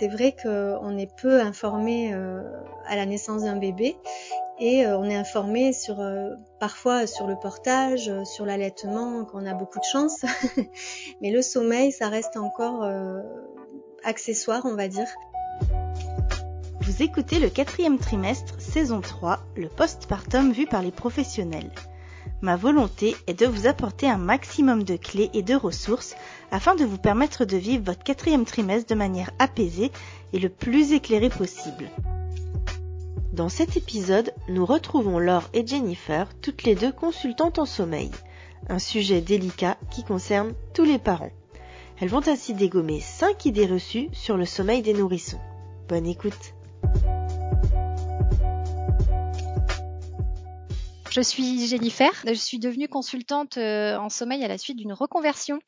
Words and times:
C'est 0.00 0.08
vrai 0.08 0.34
qu'on 0.34 0.96
est 0.96 1.14
peu 1.14 1.42
informé 1.42 2.14
euh, 2.14 2.42
à 2.86 2.96
la 2.96 3.04
naissance 3.04 3.42
d'un 3.42 3.56
bébé 3.56 3.98
et 4.58 4.86
euh, 4.86 4.96
on 4.96 5.04
est 5.04 5.14
informé 5.14 5.74
sur 5.74 6.00
euh, 6.00 6.30
parfois 6.58 7.06
sur 7.06 7.26
le 7.26 7.36
portage, 7.36 8.10
sur 8.24 8.46
l'allaitement, 8.46 9.26
quand 9.26 9.42
on 9.42 9.46
a 9.46 9.52
beaucoup 9.52 9.78
de 9.78 9.84
chance. 9.84 10.24
Mais 11.20 11.30
le 11.30 11.42
sommeil, 11.42 11.92
ça 11.92 12.08
reste 12.08 12.38
encore 12.38 12.90
accessoire, 14.02 14.62
on 14.64 14.74
va 14.74 14.88
dire. 14.88 15.08
Vous 16.80 17.02
écoutez 17.02 17.38
le 17.38 17.50
quatrième 17.50 17.98
trimestre, 17.98 18.58
saison 18.58 19.02
3, 19.02 19.40
le 19.54 19.68
postpartum 19.68 20.50
vu 20.52 20.66
par 20.66 20.80
les 20.80 20.92
professionnels. 20.92 21.70
Ma 22.42 22.56
volonté 22.56 23.16
est 23.26 23.38
de 23.38 23.46
vous 23.46 23.66
apporter 23.66 24.08
un 24.08 24.16
maximum 24.16 24.82
de 24.82 24.96
clés 24.96 25.30
et 25.34 25.42
de 25.42 25.54
ressources 25.54 26.14
afin 26.50 26.74
de 26.74 26.84
vous 26.84 26.98
permettre 26.98 27.44
de 27.44 27.56
vivre 27.56 27.84
votre 27.84 28.02
quatrième 28.02 28.44
trimestre 28.44 28.88
de 28.88 28.94
manière 28.94 29.30
apaisée 29.38 29.90
et 30.32 30.38
le 30.38 30.48
plus 30.48 30.92
éclairée 30.92 31.28
possible. 31.28 31.90
Dans 33.32 33.48
cet 33.48 33.76
épisode, 33.76 34.32
nous 34.48 34.66
retrouvons 34.66 35.18
Laure 35.18 35.48
et 35.52 35.66
Jennifer, 35.66 36.28
toutes 36.42 36.64
les 36.64 36.74
deux 36.74 36.92
consultantes 36.92 37.58
en 37.58 37.66
sommeil, 37.66 38.10
un 38.68 38.78
sujet 38.78 39.20
délicat 39.20 39.76
qui 39.90 40.02
concerne 40.02 40.54
tous 40.74 40.84
les 40.84 40.98
parents. 40.98 41.32
Elles 42.00 42.08
vont 42.08 42.26
ainsi 42.26 42.54
dégommer 42.54 43.00
5 43.00 43.44
idées 43.46 43.66
reçues 43.66 44.08
sur 44.12 44.36
le 44.36 44.46
sommeil 44.46 44.82
des 44.82 44.94
nourrissons. 44.94 45.40
Bonne 45.88 46.06
écoute 46.06 46.54
Je 51.10 51.20
suis 51.20 51.66
Jennifer, 51.66 52.12
je 52.24 52.34
suis 52.34 52.60
devenue 52.60 52.86
consultante 52.86 53.58
euh, 53.58 53.96
en 53.96 54.08
sommeil 54.08 54.44
à 54.44 54.48
la 54.48 54.58
suite 54.58 54.76
d'une 54.76 54.92
reconversion 54.92 55.60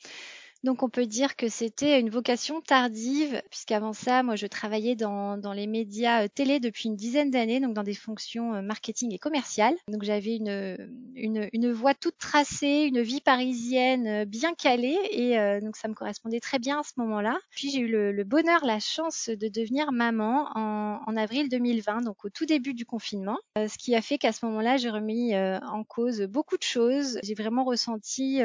donc 0.65 0.85
on 0.85 0.89
peut 0.89 1.07
dire 1.07 1.35
que 1.35 1.49
c'était 1.49 1.99
une 1.99 2.11
vocation 2.11 2.61
tardive, 2.61 3.43
puisqu'avant 3.51 3.93
ça, 3.93 4.23
moi 4.23 4.37
je 4.37 4.47
travaillais 4.47 4.95
dans, 4.95 5.37
dans 5.37 5.53
les 5.53 5.67
médias 5.67 6.25
euh, 6.25 6.29
télé 6.33 6.61
depuis 6.61 6.89
une 6.89 6.95
dizaine 6.95 7.31
d'années, 7.31 7.59
donc 7.59 7.75
dans 7.75 7.83
des 7.83 7.95
fonctions 7.95 8.55
euh, 8.55 8.63
marketing 8.63 9.13
et 9.13 9.19
commerciales. 9.19 9.75
Donc 9.89 10.05
j'avais 10.05 10.37
une, 10.37 10.77
une, 11.17 11.49
une, 11.53 11.73
voie 11.73 11.95
toute 11.95 12.17
tracée, 12.17 12.89
une 12.89 13.03
vie 13.03 13.21
parisienne 13.21 14.07
euh, 14.07 14.25
bien 14.25 14.55
calée, 14.55 14.99
et 15.11 15.33
donc 15.61 15.77
ça 15.77 15.89
me 15.89 15.95
correspondait 15.95 16.41
très 16.41 16.59
bien 16.59 16.81
à 16.81 16.83
ce 16.83 16.93
moment-là. 16.99 17.39
Puis 17.51 17.71
j'ai 17.71 17.81
eu 17.81 17.89
le, 17.89 18.25
bonheur, 18.25 18.65
la 18.65 18.79
chance 18.79 19.29
de 19.29 19.49
devenir 19.49 19.93
maman 19.93 20.49
en, 20.55 21.01
en, 21.07 21.17
avril 21.17 21.49
2020, 21.49 22.03
donc 22.03 22.25
au 22.25 22.31
tout 22.31 22.47
début 22.47 22.75
du 22.75 22.85
confinement, 22.85 23.39
ce 23.57 23.77
qui 23.79 23.95
a 23.95 24.03
fait 24.03 24.19
qu'à 24.19 24.33
ce 24.33 24.45
moment-là, 24.47 24.77
j'ai 24.77 24.91
remis 24.91 25.35
en 25.37 25.85
cause 25.85 26.23
beaucoup 26.23 26.57
de 26.57 26.63
choses. 26.63 27.19
J'ai 27.23 27.35
vraiment 27.35 27.65
ressenti 27.65 28.41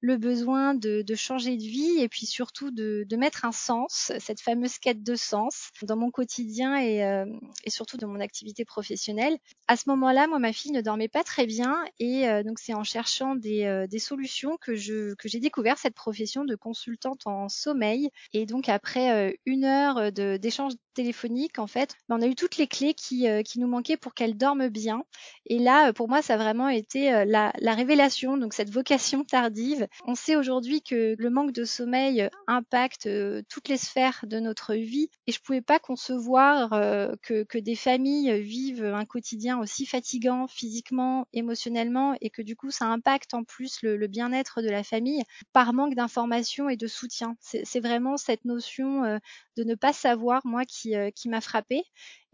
le 0.00 0.16
besoin 0.16 0.74
de, 0.74 1.04
changer 1.14 1.56
de 1.56 1.62
vie 1.62 2.00
et 2.00 2.08
puis 2.08 2.26
surtout 2.26 2.70
de, 2.70 3.06
mettre 3.16 3.46
un 3.46 3.52
sens, 3.52 4.12
cette 4.18 4.40
fameuse 4.40 4.78
quête 4.78 5.02
de 5.02 5.14
sens 5.14 5.70
dans 5.82 5.96
mon 5.96 6.10
quotidien 6.10 6.76
et, 6.76 7.02
euh, 7.02 7.24
et 7.64 7.70
surtout 7.70 7.96
dans 7.96 8.08
mon 8.08 8.20
activité 8.20 8.66
professionnelle. 8.66 9.38
À 9.68 9.76
ce 9.76 9.84
moment-là, 9.88 10.26
moi, 10.26 10.38
ma 10.38 10.52
fille 10.52 10.72
ne 10.72 10.82
dormait 10.82 11.08
pas 11.08 11.24
très 11.24 11.46
bien 11.46 11.82
et 11.98 12.28
euh, 12.28 12.42
donc 12.42 12.58
c'est 12.58 12.74
en 12.74 12.84
cherchant 12.84 13.34
des, 13.34 13.64
euh, 13.64 13.86
des 13.86 13.98
solutions 13.98 14.58
que 14.60 14.74
je 14.74 15.14
que 15.14 15.28
j'ai 15.28 15.40
découvert 15.40 15.78
cette 15.78 15.94
profession 15.94 16.44
de 16.44 16.54
consultante 16.54 17.26
en 17.26 17.48
sommeil. 17.48 18.10
Et 18.34 18.44
donc 18.44 18.68
après 18.68 19.38
une 19.46 19.64
heure 19.64 20.12
d'échange 20.12 20.74
téléphonique, 20.94 21.58
en 21.58 21.66
fait, 21.66 21.94
ben, 22.08 22.18
on 22.18 22.22
a 22.22 22.26
eu 22.26 22.34
toutes 22.34 22.58
les 22.58 22.66
clés 22.66 22.94
qui, 22.94 23.26
qui 23.44 23.58
nous 23.58 23.68
manquaient 23.68 23.96
pour 23.96 24.14
qu'elle 24.14 24.36
dorme 24.36 24.68
bien. 24.68 25.02
Et 25.46 25.58
là, 25.58 25.92
pour 25.92 26.08
moi, 26.08 26.22
ça 26.22 26.34
a 26.34 26.36
vraiment 26.36 26.68
été 26.68 27.10
la, 27.24 27.52
la 27.58 27.74
révélation, 27.74 28.36
donc 28.36 28.52
cette 28.52 28.70
vocation 28.70 29.24
tardive 29.24 29.85
on 30.04 30.14
sait 30.14 30.36
aujourd'hui 30.36 30.82
que 30.82 31.14
le 31.18 31.30
manque 31.30 31.52
de 31.52 31.64
sommeil 31.64 32.28
impacte 32.46 33.06
euh, 33.06 33.42
toutes 33.48 33.68
les 33.68 33.76
sphères 33.76 34.24
de 34.26 34.40
notre 34.40 34.74
vie 34.74 35.10
et 35.26 35.32
je 35.32 35.40
pouvais 35.40 35.60
pas 35.60 35.78
concevoir 35.78 36.72
euh, 36.72 37.12
que, 37.22 37.58
des 37.58 37.74
familles 37.74 38.40
vivent 38.42 38.84
un 38.84 39.04
quotidien 39.04 39.58
aussi 39.58 39.86
fatigant 39.86 40.46
physiquement, 40.46 41.26
émotionnellement 41.32 42.14
et 42.20 42.30
que 42.30 42.42
du 42.42 42.54
coup 42.54 42.70
ça 42.70 42.86
impacte 42.86 43.34
en 43.34 43.44
plus 43.44 43.80
le, 43.82 44.06
bien-être 44.06 44.62
de 44.62 44.68
la 44.68 44.82
famille 44.82 45.22
par 45.52 45.72
manque 45.72 45.94
d'information 45.94 46.68
et 46.68 46.76
de 46.76 46.86
soutien. 46.86 47.36
C'est 47.40 47.80
vraiment 47.80 48.16
cette 48.16 48.44
notion 48.44 49.04
euh, 49.04 49.18
de 49.56 49.64
ne 49.64 49.74
pas 49.74 49.92
savoir, 49.92 50.42
moi, 50.44 50.64
qui 50.64 50.94
m'a 51.28 51.40
frappée. 51.40 51.82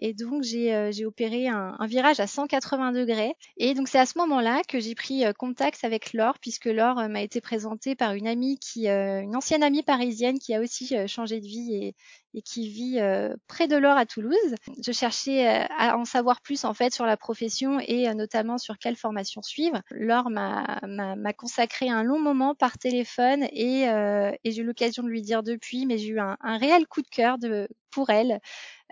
Et 0.05 0.15
donc, 0.15 0.43
j'ai 0.43 0.75
euh, 0.75 0.91
opéré 1.07 1.47
un, 1.47 1.77
un, 1.79 1.87
virage 1.87 2.19
à 2.19 2.27
180 2.27 2.91
degrés. 2.91 3.37
Et 3.57 3.73
donc, 3.75 3.87
c'est 3.87 4.01
à 4.01 4.05
ce 4.05 4.19
moment-là 4.19 4.63
que 4.67 4.81
j'ai 4.81 4.97
pris 4.97 5.25
euh, 5.25 5.33
contact 5.33 5.85
avec 5.85 6.13
Laure, 6.13 6.41
puisque 6.41 6.65
Laure 6.65 6.99
euh, 6.99 7.07
m'a 7.07 7.23
été 7.23 7.41
présentée 7.41 7.95
par 7.95 8.15
une 8.15 8.27
amie 8.27 8.59
qui, 8.59 8.89
une 8.89 9.37
ancienne 9.37 9.63
amie 9.63 9.85
parisienne 9.85 10.41
qui 10.41 10.55
a 10.55 10.61
aussi 10.61 10.97
changé 11.07 11.41
de 11.41 11.47
vie 11.47 11.75
et, 11.77 11.95
et 12.35 12.43
qui 12.43 12.69
vit 12.69 12.99
près 13.47 13.69
de 13.69 13.77
Laure 13.77 13.97
à 13.97 14.05
Toulouse. 14.05 14.55
Je 14.85 14.91
cherchais 14.91 15.47
à 15.47 15.97
en 15.97 16.05
savoir 16.05 16.41
plus 16.41 16.65
en 16.65 16.75
fait 16.75 16.93
sur 16.93 17.07
la 17.07 17.17
profession 17.17 17.79
et 17.79 18.13
notamment 18.15 18.59
sur 18.59 18.79
quelle 18.79 18.97
formation 18.97 19.41
suivre. 19.43 19.81
Laure 19.91 20.31
m'a 20.31 21.33
consacré 21.37 21.89
un 21.89 22.03
long 22.03 22.19
moment 22.19 22.55
par 22.57 22.77
téléphone 22.79 23.45
et, 23.53 23.83
et 23.83 24.51
j'ai 24.51 24.63
eu 24.63 24.65
l'occasion 24.65 25.03
de 25.05 25.09
lui 25.09 25.23
dire 25.23 25.43
depuis, 25.43 25.87
mais 25.87 25.99
j'ai 25.99 26.09
eu 26.09 26.21
un, 26.21 26.37
un 26.41 26.57
réel 26.57 26.87
coup 26.89 27.03
de 27.03 27.09
cœur 27.09 27.39
de, 27.39 27.69
pour 27.93 28.11
elle. 28.11 28.41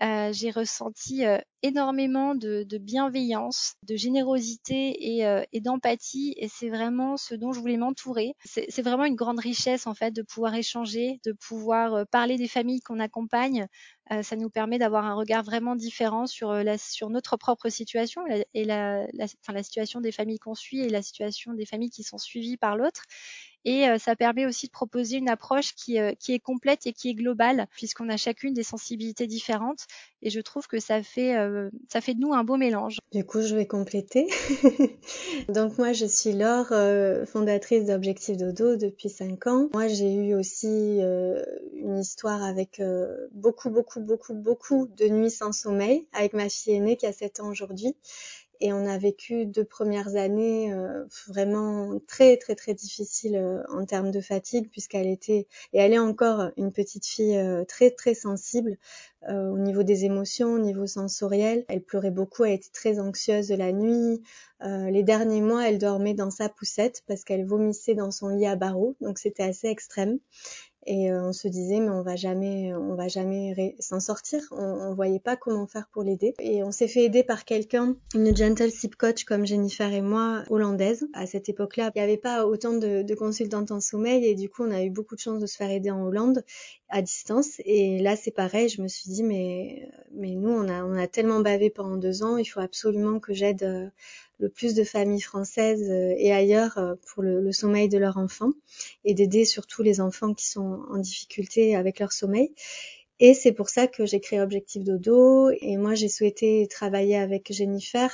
Euh, 0.01 0.31
j'ai 0.33 0.49
ressenti 0.49 1.25
euh, 1.25 1.37
énormément 1.61 2.33
de, 2.33 2.63
de, 2.63 2.77
bienveillance, 2.79 3.75
de 3.87 3.95
générosité 3.95 4.95
et, 5.15 5.27
euh, 5.27 5.43
et 5.53 5.61
d'empathie, 5.61 6.33
et 6.37 6.47
c'est 6.47 6.69
vraiment 6.69 7.17
ce 7.17 7.35
dont 7.35 7.51
je 7.53 7.59
voulais 7.59 7.77
m'entourer. 7.77 8.33
C'est 8.43 8.81
vraiment 8.81 9.05
une 9.05 9.15
grande 9.15 9.39
richesse 9.39 9.85
en 9.85 9.93
fait 9.93 10.11
de 10.11 10.23
pouvoir 10.23 10.55
échanger, 10.55 11.19
de 11.23 11.33
pouvoir 11.33 11.93
euh, 11.93 12.03
parler 12.09 12.37
des 12.37 12.47
familles 12.47 12.81
qu'on 12.81 12.99
accompagne. 12.99 13.67
Euh, 14.11 14.23
ça 14.23 14.35
nous 14.35 14.49
permet 14.49 14.77
d'avoir 14.77 15.05
un 15.05 15.13
regard 15.13 15.43
vraiment 15.43 15.75
différent 15.75 16.27
sur, 16.27 16.53
sur 16.77 17.09
notre 17.09 17.37
propre 17.37 17.69
situation 17.69 18.23
et 18.53 18.65
la, 18.65 19.07
situation 19.63 20.01
des 20.01 20.11
familles 20.11 20.39
qu'on 20.39 20.55
suit 20.55 20.81
et 20.81 20.89
la 20.89 21.01
situation 21.01 21.53
des 21.53 21.65
familles 21.65 21.89
qui 21.89 22.03
sont 22.03 22.17
suivies 22.17 22.57
par 22.57 22.75
l'autre. 22.75 23.03
Et 23.63 23.87
euh, 23.87 23.97
ça 23.97 24.15
permet 24.15 24.45
aussi 24.45 24.67
de 24.67 24.71
proposer 24.71 25.17
une 25.17 25.29
approche 25.29 25.73
qui, 25.75 25.99
euh, 25.99 26.13
est 26.29 26.39
complète 26.39 26.87
et 26.87 26.93
qui 26.93 27.09
est 27.09 27.13
globale, 27.13 27.67
puisqu'on 27.75 28.09
a 28.09 28.17
chacune 28.17 28.53
des 28.53 28.63
sensibilités 28.63 29.27
différentes. 29.27 29.85
Et 30.23 30.29
je 30.29 30.39
trouve 30.39 30.67
que 30.67 30.79
ça 30.79 31.03
fait, 31.03 31.37
euh, 31.37 31.69
ça 31.91 32.01
fait 32.01 32.13
de 32.13 32.19
nous 32.19 32.33
un 32.33 32.43
beau 32.43 32.57
mélange. 32.57 32.99
Du 33.11 33.25
coup, 33.25 33.41
je 33.41 33.55
vais 33.55 33.67
compléter. 33.67 34.27
Donc 35.49 35.77
moi, 35.77 35.93
je 35.93 36.05
suis 36.05 36.33
Laure, 36.33 36.73
fondatrice 37.27 37.85
d'Objectif 37.85 38.37
Dodo 38.37 38.75
depuis 38.77 39.09
5 39.09 39.47
ans. 39.47 39.69
Moi, 39.73 39.87
j'ai 39.87 40.13
eu 40.13 40.33
aussi 40.33 40.99
une 41.73 41.99
histoire 41.99 42.43
avec 42.43 42.81
beaucoup, 43.33 43.69
beaucoup, 43.69 43.99
beaucoup, 44.01 44.33
beaucoup 44.33 44.87
de 44.87 45.07
nuits 45.07 45.31
sans 45.31 45.51
sommeil 45.51 46.07
avec 46.13 46.33
ma 46.33 46.49
fille 46.49 46.73
aînée 46.73 46.97
qui 46.97 47.05
a 47.05 47.13
7 47.13 47.39
ans 47.39 47.49
aujourd'hui 47.49 47.95
et 48.61 48.71
on 48.73 48.85
a 48.85 48.97
vécu 48.97 49.45
deux 49.45 49.65
premières 49.65 50.15
années 50.15 50.71
euh, 50.71 51.03
vraiment 51.27 51.99
très 52.07 52.37
très 52.37 52.55
très 52.55 52.73
difficiles 52.73 53.35
euh, 53.35 53.63
en 53.69 53.85
termes 53.85 54.11
de 54.11 54.21
fatigue 54.21 54.69
puisqu'elle 54.69 55.07
était 55.07 55.47
et 55.73 55.79
elle 55.79 55.93
est 55.93 55.99
encore 55.99 56.51
une 56.57 56.71
petite 56.71 57.05
fille 57.05 57.37
euh, 57.37 57.65
très 57.65 57.89
très 57.91 58.13
sensible 58.13 58.77
au 59.29 59.59
niveau 59.59 59.83
des 59.83 60.05
émotions, 60.05 60.53
au 60.53 60.57
niveau 60.57 60.87
sensoriel. 60.87 61.63
Elle 61.67 61.83
pleurait 61.83 62.09
beaucoup, 62.09 62.43
elle 62.43 62.53
était 62.53 62.71
très 62.73 62.99
anxieuse 62.99 63.51
la 63.51 63.71
nuit. 63.71 64.23
les 64.63 65.03
derniers 65.03 65.41
mois, 65.41 65.69
elle 65.69 65.77
dormait 65.77 66.15
dans 66.15 66.31
sa 66.31 66.49
poussette 66.49 67.03
parce 67.07 67.23
qu'elle 67.23 67.45
vomissait 67.45 67.93
dans 67.93 68.09
son 68.09 68.29
lit 68.29 68.47
à 68.47 68.55
barreaux, 68.55 68.95
donc 68.99 69.19
c'était 69.19 69.43
assez 69.43 69.67
extrême 69.67 70.17
et 70.85 71.11
euh, 71.11 71.23
on 71.23 71.33
se 71.33 71.47
disait 71.47 71.79
mais 71.79 71.89
on 71.89 72.01
va 72.01 72.15
jamais 72.15 72.73
on 72.73 72.95
va 72.95 73.07
jamais 73.07 73.75
s'en 73.79 73.99
sortir. 73.99 74.41
On, 74.51 74.63
on 74.63 74.93
voyait 74.93 75.19
pas 75.19 75.35
comment 75.35 75.67
faire 75.67 75.87
pour 75.91 76.03
l'aider. 76.03 76.33
Et 76.39 76.63
on 76.63 76.71
s'est 76.71 76.87
fait 76.87 77.03
aider 77.03 77.23
par 77.23 77.45
quelqu'un 77.45 77.95
une 78.15 78.35
gentle 78.35 78.71
sip 78.71 78.95
coach 78.95 79.23
comme 79.23 79.45
Jennifer 79.45 79.91
et 79.91 80.01
moi 80.01 80.43
hollandaise. 80.49 81.07
À 81.13 81.25
cette 81.25 81.49
époque-là 81.49 81.91
il 81.95 81.99
n'y 81.99 82.03
avait 82.03 82.17
pas 82.17 82.45
autant 82.45 82.73
de, 82.73 83.03
de 83.03 83.15
consultantes 83.15 83.71
en 83.71 83.79
sommeil 83.79 84.25
et 84.25 84.35
du 84.35 84.49
coup 84.49 84.63
on 84.63 84.71
a 84.71 84.83
eu 84.83 84.89
beaucoup 84.89 85.15
de 85.15 85.21
chance 85.21 85.39
de 85.39 85.45
se 85.45 85.55
faire 85.55 85.69
aider 85.69 85.91
en 85.91 86.03
Hollande 86.03 86.43
à 86.89 87.01
distance. 87.01 87.59
Et 87.65 87.99
là 87.99 88.15
c'est 88.15 88.31
pareil. 88.31 88.69
Je 88.69 88.81
me 88.81 88.87
suis 88.87 89.09
dit 89.09 89.23
mais 89.23 89.89
mais 90.13 90.31
nous 90.35 90.49
on 90.49 90.67
a 90.67 90.83
on 90.83 90.97
a 90.97 91.07
tellement 91.07 91.41
bavé 91.41 91.69
pendant 91.69 91.97
deux 91.97 92.23
ans. 92.23 92.37
Il 92.37 92.45
faut 92.45 92.59
absolument 92.59 93.19
que 93.19 93.33
j'aide 93.33 93.63
euh, 93.63 93.87
le 94.41 94.49
plus 94.49 94.73
de 94.73 94.83
familles 94.83 95.21
françaises 95.21 95.89
euh, 95.89 96.13
et 96.17 96.33
ailleurs 96.33 96.77
euh, 96.77 96.95
pour 97.07 97.23
le, 97.23 97.51
sommeil 97.51 97.87
de 97.87 97.97
leurs 97.97 98.17
enfants 98.17 98.51
et 99.05 99.13
d'aider 99.13 99.45
surtout 99.45 99.83
les 99.83 100.01
enfants 100.01 100.33
qui 100.33 100.47
sont 100.47 100.81
en 100.89 100.97
difficulté 100.97 101.75
avec 101.75 101.99
leur 101.99 102.11
sommeil. 102.11 102.53
Et 103.23 103.35
c'est 103.35 103.51
pour 103.51 103.69
ça 103.69 103.85
que 103.85 104.03
j'ai 104.07 104.19
créé 104.19 104.41
Objectif 104.41 104.83
Dodo. 104.83 105.51
Et 105.61 105.77
moi, 105.77 105.93
j'ai 105.93 106.07
souhaité 106.07 106.67
travailler 106.67 107.17
avec 107.17 107.53
Jennifer 107.53 108.09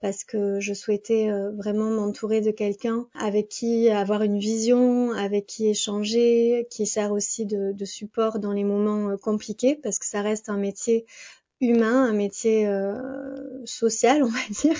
parce 0.00 0.22
que 0.22 0.60
je 0.60 0.72
souhaitais 0.72 1.30
euh, 1.30 1.50
vraiment 1.50 1.90
m'entourer 1.90 2.40
de 2.40 2.52
quelqu'un 2.52 3.08
avec 3.14 3.48
qui 3.48 3.90
avoir 3.90 4.22
une 4.22 4.38
vision, 4.38 5.10
avec 5.10 5.46
qui 5.46 5.66
échanger, 5.66 6.68
qui 6.70 6.86
sert 6.86 7.10
aussi 7.10 7.44
de, 7.44 7.72
de 7.72 7.84
support 7.84 8.38
dans 8.38 8.52
les 8.52 8.62
moments 8.62 9.16
compliqués 9.16 9.74
parce 9.82 9.98
que 9.98 10.06
ça 10.06 10.22
reste 10.22 10.48
un 10.48 10.58
métier 10.58 11.06
humain, 11.62 12.04
un 12.04 12.12
métier 12.12 12.68
social, 13.64 14.22
on 14.22 14.28
va 14.28 14.38
dire, 14.50 14.76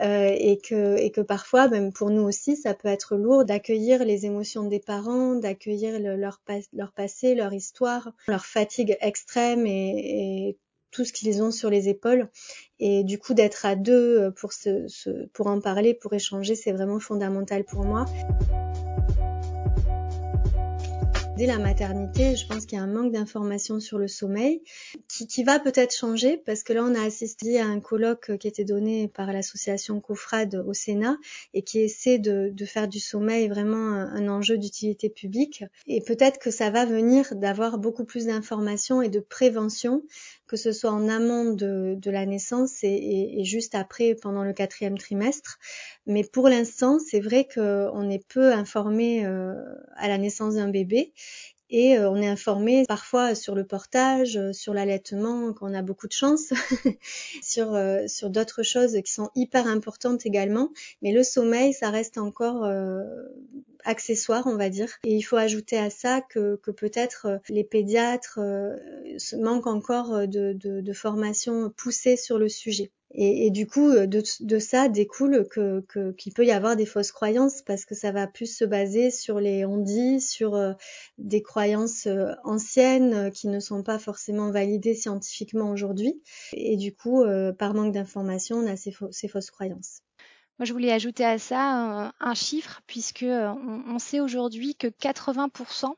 et 0.00 0.58
que 0.58 0.98
et 0.98 1.10
que 1.10 1.20
parfois, 1.20 1.68
même 1.68 1.92
pour 1.92 2.10
nous 2.10 2.22
aussi, 2.22 2.56
ça 2.56 2.74
peut 2.74 2.88
être 2.88 3.16
lourd 3.16 3.44
d'accueillir 3.44 4.04
les 4.04 4.26
émotions 4.26 4.64
des 4.64 4.80
parents, 4.80 5.34
d'accueillir 5.36 5.98
leur 6.00 6.40
leur 6.72 6.92
passé, 6.92 7.34
leur 7.34 7.52
histoire, 7.52 8.12
leur 8.28 8.44
fatigue 8.44 8.96
extrême 9.00 9.66
et, 9.66 10.48
et 10.48 10.58
tout 10.90 11.04
ce 11.04 11.12
qu'ils 11.12 11.42
ont 11.42 11.50
sur 11.50 11.70
les 11.70 11.88
épaules. 11.88 12.28
Et 12.78 13.04
du 13.04 13.18
coup, 13.18 13.34
d'être 13.34 13.66
à 13.66 13.74
deux 13.74 14.30
pour, 14.36 14.52
se, 14.52 14.86
se, 14.88 15.26
pour 15.32 15.48
en 15.48 15.60
parler, 15.60 15.92
pour 15.92 16.14
échanger, 16.14 16.54
c'est 16.54 16.72
vraiment 16.72 17.00
fondamental 17.00 17.64
pour 17.64 17.84
moi. 17.84 18.06
Dès 21.36 21.46
la 21.46 21.58
maternité, 21.58 22.36
je 22.36 22.46
pense 22.46 22.64
qu'il 22.64 22.78
y 22.78 22.80
a 22.80 22.84
un 22.84 22.86
manque 22.86 23.10
d'informations 23.10 23.80
sur 23.80 23.98
le 23.98 24.06
sommeil 24.06 24.62
qui, 25.08 25.26
qui 25.26 25.42
va 25.42 25.58
peut-être 25.58 25.92
changer 25.92 26.36
parce 26.36 26.62
que 26.62 26.72
là, 26.72 26.84
on 26.84 26.94
a 26.94 27.02
assisté 27.02 27.58
à 27.58 27.66
un 27.66 27.80
colloque 27.80 28.38
qui 28.38 28.46
était 28.46 28.62
donné 28.62 29.08
par 29.08 29.32
l'association 29.32 30.00
COFRAD 30.00 30.62
au 30.64 30.72
Sénat 30.72 31.16
et 31.52 31.62
qui 31.62 31.80
essaie 31.80 32.18
de, 32.18 32.50
de 32.52 32.64
faire 32.64 32.86
du 32.86 33.00
sommeil 33.00 33.48
vraiment 33.48 33.88
un, 33.88 34.14
un 34.14 34.28
enjeu 34.28 34.58
d'utilité 34.58 35.08
publique. 35.08 35.64
Et 35.88 36.00
peut-être 36.00 36.38
que 36.38 36.52
ça 36.52 36.70
va 36.70 36.84
venir 36.84 37.34
d'avoir 37.34 37.78
beaucoup 37.78 38.04
plus 38.04 38.26
d'informations 38.26 39.02
et 39.02 39.08
de 39.08 39.18
prévention 39.18 40.04
que 40.46 40.56
ce 40.56 40.72
soit 40.72 40.90
en 40.90 41.08
amont 41.08 41.52
de, 41.54 41.98
la 42.04 42.26
naissance 42.26 42.82
et, 42.82 43.44
juste 43.44 43.74
après 43.74 44.14
pendant 44.14 44.44
le 44.44 44.52
quatrième 44.52 44.98
trimestre. 44.98 45.58
Mais 46.06 46.22
pour 46.24 46.48
l'instant, 46.48 46.98
c'est 46.98 47.20
vrai 47.20 47.48
qu'on 47.52 48.10
est 48.10 48.26
peu 48.28 48.52
informé 48.52 49.24
euh, 49.24 49.54
à 49.96 50.08
la 50.08 50.18
naissance 50.18 50.54
d'un 50.54 50.68
bébé 50.68 51.12
et 51.70 51.98
euh, 51.98 52.10
on 52.10 52.16
est 52.16 52.28
informé 52.28 52.84
parfois 52.86 53.34
sur 53.34 53.54
le 53.54 53.64
portage, 53.64 54.36
euh, 54.36 54.52
sur 54.52 54.74
l'allaitement 54.74 55.52
quand 55.52 55.70
on 55.70 55.74
a 55.74 55.82
beaucoup 55.82 56.06
de 56.06 56.12
chance, 56.12 56.52
sur 57.42 57.74
euh, 57.74 58.06
sur 58.06 58.30
d'autres 58.30 58.62
choses 58.62 58.96
qui 59.04 59.12
sont 59.12 59.30
hyper 59.34 59.66
importantes 59.66 60.26
également. 60.26 60.70
Mais 61.02 61.12
le 61.12 61.22
sommeil, 61.22 61.72
ça 61.72 61.90
reste 61.90 62.18
encore 62.18 62.70
accessoire, 63.84 64.46
on 64.46 64.56
va 64.56 64.68
dire. 64.68 64.88
Et 65.04 65.14
il 65.14 65.22
faut 65.22 65.36
ajouter 65.36 65.78
à 65.78 65.90
ça 65.90 66.20
que, 66.20 66.56
que 66.62 66.70
peut-être 66.70 67.40
les 67.48 67.64
pédiatres 67.64 68.38
manquent 69.38 69.66
encore 69.66 70.26
de, 70.28 70.52
de, 70.52 70.80
de 70.80 70.92
formation 70.92 71.70
poussée 71.70 72.16
sur 72.16 72.38
le 72.38 72.48
sujet. 72.48 72.90
Et, 73.16 73.50
du 73.50 73.68
coup, 73.68 73.92
de, 73.92 74.22
de 74.40 74.58
ça 74.58 74.88
découle 74.88 75.46
que 75.48 75.84
qu'il 76.18 76.32
peut 76.32 76.44
y 76.44 76.50
avoir 76.50 76.74
des 76.74 76.84
fausses 76.84 77.12
croyances 77.12 77.62
parce 77.62 77.84
que 77.84 77.94
ça 77.94 78.10
va 78.10 78.26
plus 78.26 78.52
se 78.52 78.64
baser 78.64 79.12
sur 79.12 79.38
les 79.38 79.64
on-dit, 79.64 80.20
sur 80.20 80.56
euh, 80.56 80.72
des 81.18 81.40
croyances 81.40 82.08
euh, 82.08 82.32
anciennes 82.42 83.14
euh, 83.14 83.30
qui 83.30 83.46
ne 83.46 83.60
sont 83.60 83.84
pas 83.84 84.00
forcément 84.00 84.50
validées 84.50 84.94
scientifiquement 84.96 85.70
aujourd'hui. 85.70 86.20
Et 86.54 86.76
du 86.76 86.92
coup, 86.92 87.24
par 87.58 87.74
manque 87.74 87.92
d'information, 87.92 88.56
on 88.56 88.66
a 88.66 88.76
ces, 88.76 88.90
fausses 88.90 89.50
croyances. 89.50 90.00
Moi, 90.58 90.66
je 90.66 90.72
voulais 90.72 90.92
ajouter 90.92 91.24
à 91.24 91.38
ça 91.38 92.12
un, 92.18 92.34
chiffre 92.34 92.82
puisque 92.86 93.26
on 93.26 93.98
sait 93.98 94.20
aujourd'hui 94.20 94.74
que 94.74 94.88
80% 94.88 95.94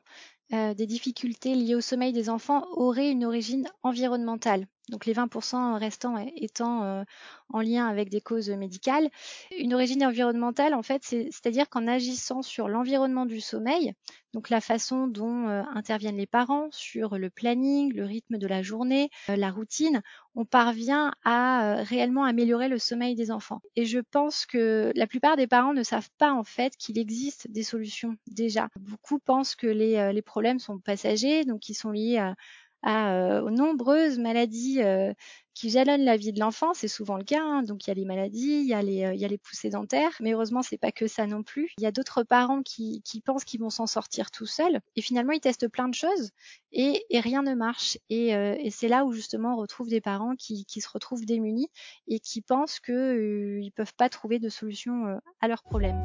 des 0.51 0.85
difficultés 0.85 1.55
liées 1.55 1.75
au 1.75 1.81
sommeil 1.81 2.13
des 2.13 2.29
enfants 2.29 2.65
auraient 2.71 3.11
une 3.11 3.25
origine 3.25 3.67
environnementale 3.83 4.67
donc 4.89 5.05
les 5.05 5.13
20% 5.13 5.77
restants 5.77 6.17
étant 6.35 6.83
euh, 6.83 7.03
en 7.49 7.61
lien 7.61 7.87
avec 7.87 8.09
des 8.09 8.21
causes 8.21 8.49
médicales. 8.49 9.09
Une 9.57 9.73
origine 9.73 10.05
environnementale, 10.05 10.73
en 10.73 10.83
fait, 10.83 11.03
c'est-à-dire 11.03 11.69
qu'en 11.69 11.87
agissant 11.87 12.41
sur 12.41 12.69
l'environnement 12.69 13.25
du 13.25 13.41
sommeil, 13.41 13.93
donc 14.33 14.49
la 14.49 14.61
façon 14.61 15.07
dont 15.07 15.47
euh, 15.47 15.63
interviennent 15.73 16.17
les 16.17 16.27
parents 16.27 16.67
sur 16.71 17.17
le 17.17 17.29
planning, 17.29 17.93
le 17.93 18.05
rythme 18.05 18.37
de 18.37 18.47
la 18.47 18.61
journée, 18.61 19.09
euh, 19.29 19.35
la 19.35 19.51
routine, 19.51 20.01
on 20.35 20.45
parvient 20.45 21.11
à 21.23 21.81
réellement 21.83 22.23
améliorer 22.23 22.69
le 22.69 22.77
sommeil 22.77 23.15
des 23.15 23.31
enfants. 23.31 23.61
Et 23.75 23.85
je 23.85 23.99
pense 23.99 24.45
que 24.45 24.91
la 24.95 25.07
plupart 25.07 25.35
des 25.35 25.47
parents 25.47 25.73
ne 25.73 25.83
savent 25.83 26.11
pas 26.17 26.31
en 26.31 26.43
fait 26.43 26.77
qu'il 26.77 26.99
existe 26.99 27.49
des 27.49 27.63
solutions 27.63 28.15
déjà. 28.27 28.69
Beaucoup 28.79 29.17
pensent 29.17 29.55
que 29.55 29.67
les, 29.67 30.13
les 30.13 30.21
problèmes 30.21 30.59
sont 30.59 30.77
passagers, 30.77 31.43
donc 31.43 31.69
ils 31.69 31.73
sont 31.73 31.89
liés 31.89 32.19
à 32.19 32.35
à, 32.83 33.13
euh, 33.13 33.41
aux 33.41 33.49
nombreuses 33.49 34.19
maladies 34.19 34.81
euh, 34.81 35.13
qui 35.53 35.69
jalonnent 35.69 36.05
la 36.05 36.17
vie 36.17 36.31
de 36.31 36.39
l'enfant. 36.39 36.73
C'est 36.73 36.87
souvent 36.87 37.17
le 37.17 37.23
cas. 37.23 37.41
Hein. 37.41 37.63
Donc 37.63 37.85
il 37.85 37.89
y 37.89 37.91
a 37.91 37.93
les 37.95 38.05
maladies, 38.05 38.61
il 38.61 38.67
y 38.67 38.73
a 38.73 38.81
les, 38.81 39.03
euh, 39.03 39.13
il 39.13 39.19
y 39.19 39.25
a 39.25 39.27
les 39.27 39.37
poussées 39.37 39.69
dentaires. 39.69 40.15
Mais 40.19 40.33
heureusement, 40.33 40.61
c'est 40.61 40.77
pas 40.77 40.91
que 40.91 41.07
ça 41.07 41.25
non 41.27 41.43
plus. 41.43 41.71
Il 41.79 41.83
y 41.83 41.87
a 41.87 41.91
d'autres 41.91 42.23
parents 42.23 42.61
qui, 42.61 43.01
qui 43.03 43.21
pensent 43.21 43.43
qu'ils 43.43 43.59
vont 43.59 43.69
s'en 43.69 43.87
sortir 43.87 44.31
tout 44.31 44.45
seuls. 44.45 44.79
Et 44.95 45.01
finalement, 45.01 45.33
ils 45.33 45.39
testent 45.39 45.67
plein 45.67 45.89
de 45.89 45.95
choses 45.95 46.31
et, 46.71 47.05
et 47.09 47.19
rien 47.19 47.41
ne 47.41 47.55
marche. 47.55 47.97
Et, 48.09 48.29
et 48.29 48.69
c'est 48.69 48.87
là 48.87 49.05
où 49.05 49.11
justement 49.11 49.53
on 49.53 49.57
retrouve 49.57 49.89
des 49.89 50.01
parents 50.01 50.35
qui, 50.35 50.65
qui 50.65 50.81
se 50.81 50.89
retrouvent 50.89 51.25
démunis 51.25 51.69
et 52.07 52.19
qui 52.19 52.41
pensent 52.41 52.79
qu'ils 52.79 52.95
euh, 52.95 53.69
peuvent 53.75 53.95
pas 53.95 54.09
trouver 54.09 54.39
de 54.39 54.49
solution 54.49 55.19
à 55.41 55.47
leurs 55.47 55.63
problèmes. 55.63 56.01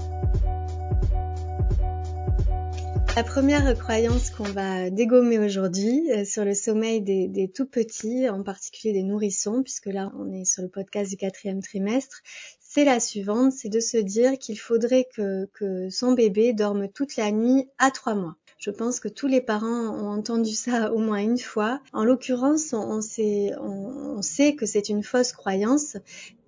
La 3.14 3.25
première 3.25 3.79
croyance 3.79 4.31
qu'on 4.31 4.44
va 4.44 4.88
dégommer 4.88 5.38
aujourd'hui 5.38 6.11
euh, 6.12 6.25
sur 6.25 6.47
le 6.47 6.55
sommeil 6.55 7.03
des, 7.03 7.53
tout 7.55 7.67
petits, 7.67 8.26
en 8.31 8.43
particulier 8.43 8.94
des 8.94 9.03
nourrissons, 9.03 9.62
puisque 9.62 9.87
là 9.87 10.11
on 10.19 10.32
est 10.32 10.47
sur 10.47 10.62
le 10.62 10.70
podcast 10.70 11.11
du 11.11 11.19
quatrième 11.19 11.61
trimestre, 11.61 12.23
c'est 12.59 12.85
la 12.85 13.00
suivante, 13.00 13.53
c'est 13.53 13.69
de 13.69 13.81
se 13.81 13.99
dire 13.99 14.38
qu'il 14.38 14.59
faudrait 14.59 15.06
que, 15.14 15.47
son 15.91 16.12
bébé 16.12 16.55
dorme 16.55 16.88
toute 16.88 17.17
la 17.17 17.31
nuit 17.32 17.69
à 17.76 17.91
trois 17.91 18.14
mois. 18.14 18.37
Je 18.56 18.70
pense 18.70 18.99
que 18.99 19.09
tous 19.09 19.26
les 19.26 19.43
parents 19.43 19.91
ont 19.91 20.08
entendu 20.08 20.55
ça 20.55 20.91
au 20.91 20.99
moins 20.99 21.19
une 21.19 21.38
fois. 21.38 21.81
En 21.93 22.05
l'occurrence, 22.05 22.73
on, 22.73 23.03
sait 23.03 24.55
que 24.56 24.65
c'est 24.65 24.88
une 24.88 25.03
fausse 25.03 25.32
croyance 25.32 25.99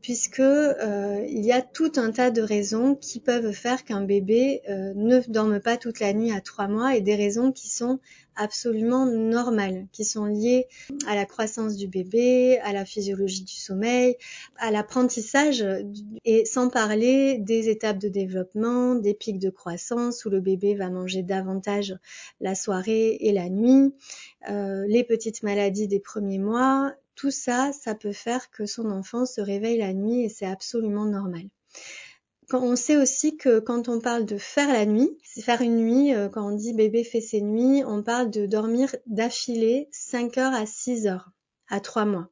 puisque 0.05 0.41
euh, 0.41 1.25
il 1.31 1.43
y 1.47 1.51
a 1.51 1.63
tout 1.63 1.93
un 1.97 2.11
tas 2.11 2.31
de 2.31 2.43
raisons 2.43 2.95
qui 2.95 3.21
peuvent 3.21 3.53
faire 3.53 3.87
qu'un 3.87 4.03
bébé 4.03 4.61
euh, 4.69 4.93
ne 4.95 5.21
dorme 5.29 5.61
pas 5.61 5.79
toute 5.79 5.99
la 5.99 6.13
nuit 6.13 6.31
à 6.31 6.43
trois 6.43 6.69
mois 6.69 6.95
et 6.95 7.01
des 7.01 7.15
raisons 7.15 7.53
qui 7.53 7.71
sont 7.71 8.01
absolument 8.37 9.07
normales, 9.07 9.87
qui 9.93 10.05
sont 10.05 10.27
liées 10.27 10.67
à 11.07 11.15
la 11.15 11.25
croissance 11.25 11.77
du 11.77 11.89
bébé, 11.89 12.59
à 12.59 12.75
la 12.75 12.85
physiologie 12.85 13.45
du 13.45 13.55
sommeil, 13.55 14.17
à 14.59 14.71
l'apprentissage 14.71 15.65
et 16.27 16.45
sans 16.45 16.69
parler 16.69 17.39
des 17.39 17.71
étapes 17.71 17.99
de 17.99 18.09
développement, 18.09 18.97
des 18.97 19.15
pics 19.15 19.39
de 19.39 19.49
croissance 19.49 20.27
où 20.27 20.29
le 20.29 20.41
bébé 20.41 20.75
va 20.75 20.91
manger 20.91 21.23
davantage 21.23 21.97
la 22.43 22.55
soirée 22.55 23.17
et 23.21 23.33
la 23.33 23.49
nuit, 23.49 23.95
euh, 24.51 24.85
les 24.87 25.05
petites 25.05 25.43
maladies 25.43 25.89
des 25.89 26.01
premiers 26.01 26.39
mois, 26.39 26.93
tout 27.15 27.31
ça, 27.31 27.73
ça 27.73 27.95
peut 27.95 28.13
faire 28.13 28.51
que 28.51 28.67
son 28.67 28.91
enfant 28.91 29.27
se 29.27 29.41
réveille 29.41 29.79
la 29.79 29.93
nuit 29.93 30.25
et 30.25 30.29
c'est 30.29 30.47
absolument 30.47 31.05
normal. 31.05 31.49
On 32.53 32.77
sait 32.77 32.97
aussi 32.97 33.37
que 33.37 33.59
quand 33.59 33.89
on 33.89 34.01
parle 34.01 34.27
de 34.27 34.37
faire 34.37 34.69
la 34.69 34.85
nuit, 34.85 35.17
c'est 35.23 35.41
faire 35.41 35.63
une 35.63 35.77
nuit, 35.77 36.15
euh, 36.15 36.29
quand 36.29 36.47
on 36.47 36.55
dit 36.55 36.75
bébé 36.75 37.03
fait 37.03 37.23
ses 37.23 37.41
nuits, 37.41 37.83
on 37.87 38.03
parle 38.03 38.31
de 38.31 38.47
dormir 38.47 38.95
d'affilée 39.07 39.89
5 39.93 40.37
heures 40.39 40.53
à 40.53 40.67
6 40.67 41.07
heures 41.07 41.31
à 41.69 41.81
3 41.81 42.05
mois. 42.05 42.29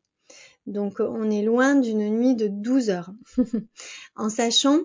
Donc 0.67 1.01
on 1.01 1.31
est 1.31 1.43
loin 1.43 1.75
d'une 1.75 2.09
nuit 2.11 2.37
de 2.37 2.47
12 2.47 2.91
heures. 2.91 3.13
en 4.17 4.29
sachant 4.29 4.81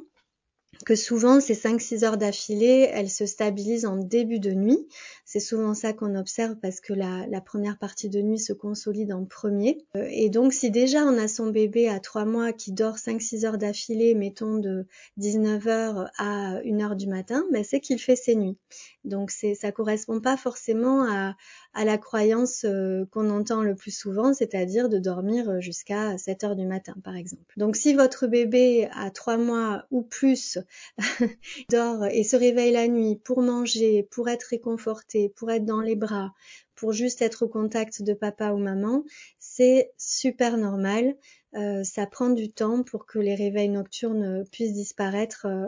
que 0.85 0.95
souvent 0.95 1.39
ces 1.39 1.55
5-6 1.55 2.05
heures 2.05 2.17
d'affilée, 2.17 2.89
elles 2.91 3.09
se 3.09 3.25
stabilisent 3.25 3.85
en 3.85 3.97
début 3.97 4.39
de 4.39 4.51
nuit. 4.51 4.87
C'est 5.29 5.41
souvent 5.41 5.73
ça 5.73 5.91
qu'on 5.91 6.15
observe 6.15 6.55
parce 6.55 6.79
que 6.79 6.93
la, 6.93 7.41
première 7.41 7.77
partie 7.77 8.07
de 8.07 8.21
nuit 8.21 8.39
se 8.39 8.53
consolide 8.53 9.11
en 9.11 9.25
premier. 9.25 9.85
Euh, 9.97 10.07
et 10.09 10.29
donc 10.29 10.53
si 10.53 10.71
déjà 10.71 11.03
on 11.03 11.17
a 11.17 11.27
son 11.27 11.47
bébé 11.47 11.89
à 11.89 11.99
3 11.99 12.23
mois 12.23 12.53
qui 12.53 12.71
dort 12.71 12.95
5-6 12.95 13.45
heures 13.45 13.57
d'affilée, 13.57 14.15
mettons 14.15 14.57
de 14.57 14.85
19h 15.19 16.09
à 16.17 16.61
1h 16.61 16.95
du 16.95 17.07
matin, 17.07 17.43
ben 17.51 17.61
c'est 17.65 17.81
qu'il 17.81 17.99
fait 17.99 18.15
ses 18.15 18.35
nuits. 18.35 18.57
Donc 19.03 19.29
c'est 19.29 19.53
ça 19.53 19.73
correspond 19.73 20.21
pas 20.21 20.37
forcément 20.37 21.03
à, 21.03 21.35
à 21.73 21.83
la 21.83 21.97
croyance 21.97 22.63
euh, 22.63 23.03
qu'on 23.11 23.29
entend 23.29 23.63
le 23.63 23.75
plus 23.75 23.91
souvent, 23.91 24.33
c'est-à-dire 24.33 24.87
de 24.87 24.97
dormir 24.97 25.59
jusqu'à 25.59 26.17
7 26.17 26.45
heures 26.45 26.55
du 26.55 26.65
matin 26.65 26.95
par 27.03 27.17
exemple. 27.17 27.53
Donc 27.57 27.75
si 27.75 27.93
votre 27.93 28.27
bébé 28.27 28.87
à 28.93 29.11
3 29.11 29.35
mois 29.35 29.85
ou 29.91 30.03
plus 30.03 30.57
dort 31.69 32.05
et 32.05 32.23
se 32.23 32.37
réveille 32.37 32.71
la 32.71 32.87
nuit 32.87 33.19
pour 33.25 33.41
manger, 33.41 34.07
pour 34.09 34.29
être 34.29 34.45
réconforté, 34.51 35.16
pour 35.35 35.51
être 35.51 35.65
dans 35.65 35.81
les 35.81 35.95
bras, 35.95 36.33
pour 36.77 36.93
juste 36.93 37.21
être 37.21 37.43
au 37.43 37.47
contact 37.47 38.03
de 38.03 38.13
papa 38.13 38.51
ou 38.51 38.57
maman, 38.57 39.03
c'est 39.39 39.91
super 39.97 40.57
normal. 40.57 41.15
Euh, 41.55 41.83
ça 41.83 42.05
prend 42.05 42.29
du 42.29 42.51
temps 42.51 42.83
pour 42.83 43.07
que 43.07 43.17
les 43.17 43.33
réveils 43.33 43.69
nocturnes 43.69 44.45
puissent 44.51 44.73
disparaître. 44.73 45.47
Euh, 45.49 45.65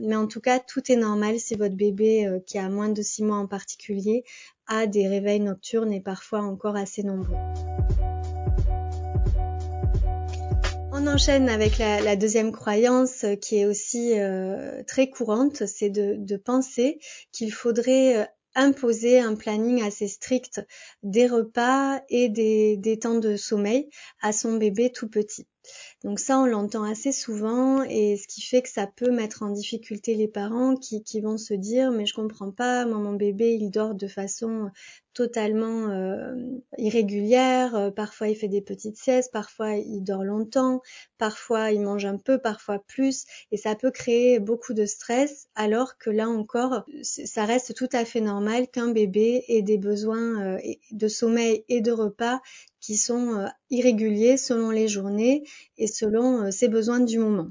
mais 0.00 0.16
en 0.16 0.26
tout 0.26 0.40
cas, 0.40 0.58
tout 0.58 0.90
est 0.90 0.96
normal 0.96 1.38
si 1.38 1.56
votre 1.56 1.74
bébé, 1.74 2.26
euh, 2.26 2.40
qui 2.40 2.58
a 2.58 2.68
moins 2.70 2.88
de 2.88 3.02
6 3.02 3.24
mois 3.24 3.36
en 3.36 3.46
particulier, 3.46 4.24
a 4.66 4.86
des 4.86 5.06
réveils 5.08 5.40
nocturnes 5.40 5.92
et 5.92 6.00
parfois 6.00 6.40
encore 6.40 6.76
assez 6.76 7.02
nombreux. 7.02 7.36
On 10.92 11.06
enchaîne 11.06 11.50
avec 11.50 11.76
la, 11.76 12.16
deuxième 12.16 12.52
croyance 12.52 13.26
qui 13.42 13.58
est 13.58 13.66
aussi 13.66 14.14
très 14.86 15.10
courante, 15.10 15.66
c'est 15.66 15.90
de 15.90 16.36
penser 16.38 16.98
qu'il 17.32 17.52
faudrait 17.52 18.26
imposer 18.56 19.20
un 19.20 19.36
planning 19.36 19.82
assez 19.82 20.08
strict 20.08 20.60
des 21.02 21.28
repas 21.28 22.00
et 22.08 22.28
des, 22.28 22.76
des 22.76 22.98
temps 22.98 23.18
de 23.18 23.36
sommeil 23.36 23.88
à 24.20 24.32
son 24.32 24.56
bébé 24.56 24.90
tout 24.90 25.08
petit. 25.08 25.46
Donc 26.04 26.20
ça, 26.20 26.38
on 26.38 26.46
l'entend 26.46 26.84
assez 26.84 27.12
souvent 27.12 27.82
et 27.82 28.16
ce 28.16 28.28
qui 28.28 28.40
fait 28.40 28.62
que 28.62 28.68
ça 28.68 28.86
peut 28.86 29.10
mettre 29.10 29.42
en 29.42 29.50
difficulté 29.50 30.14
les 30.14 30.28
parents 30.28 30.76
qui, 30.76 31.02
qui 31.02 31.20
vont 31.20 31.38
se 31.38 31.54
dire 31.54 31.90
mais 31.90 32.06
je 32.06 32.14
comprends 32.14 32.52
pas, 32.52 32.86
moi 32.86 32.98
mon 32.98 33.14
bébé 33.14 33.54
il 33.60 33.70
dort 33.70 33.94
de 33.94 34.06
façon 34.06 34.70
totalement 35.16 35.88
euh, 35.88 36.34
irrégulière, 36.76 37.74
euh, 37.74 37.90
parfois 37.90 38.28
il 38.28 38.36
fait 38.36 38.48
des 38.48 38.60
petites 38.60 38.98
siestes, 38.98 39.32
parfois 39.32 39.72
il 39.76 40.02
dort 40.02 40.24
longtemps, 40.24 40.82
parfois 41.16 41.72
il 41.72 41.80
mange 41.80 42.04
un 42.04 42.18
peu, 42.18 42.36
parfois 42.38 42.80
plus 42.86 43.24
et 43.50 43.56
ça 43.56 43.74
peut 43.74 43.90
créer 43.90 44.40
beaucoup 44.40 44.74
de 44.74 44.84
stress 44.84 45.48
alors 45.54 45.96
que 45.96 46.10
là 46.10 46.28
encore 46.28 46.84
ça 47.02 47.46
reste 47.46 47.74
tout 47.74 47.88
à 47.92 48.04
fait 48.04 48.20
normal 48.20 48.68
qu'un 48.68 48.88
bébé 48.88 49.42
ait 49.48 49.62
des 49.62 49.78
besoins 49.78 50.42
euh, 50.42 50.58
de 50.92 51.08
sommeil 51.08 51.64
et 51.70 51.80
de 51.80 51.92
repas 51.92 52.42
qui 52.80 52.98
sont 52.98 53.48
irréguliers 53.70 54.36
selon 54.36 54.70
les 54.70 54.86
journées 54.86 55.44
et 55.78 55.86
selon 55.86 56.52
ses 56.52 56.68
besoins 56.68 57.00
du 57.00 57.18
moment. 57.18 57.48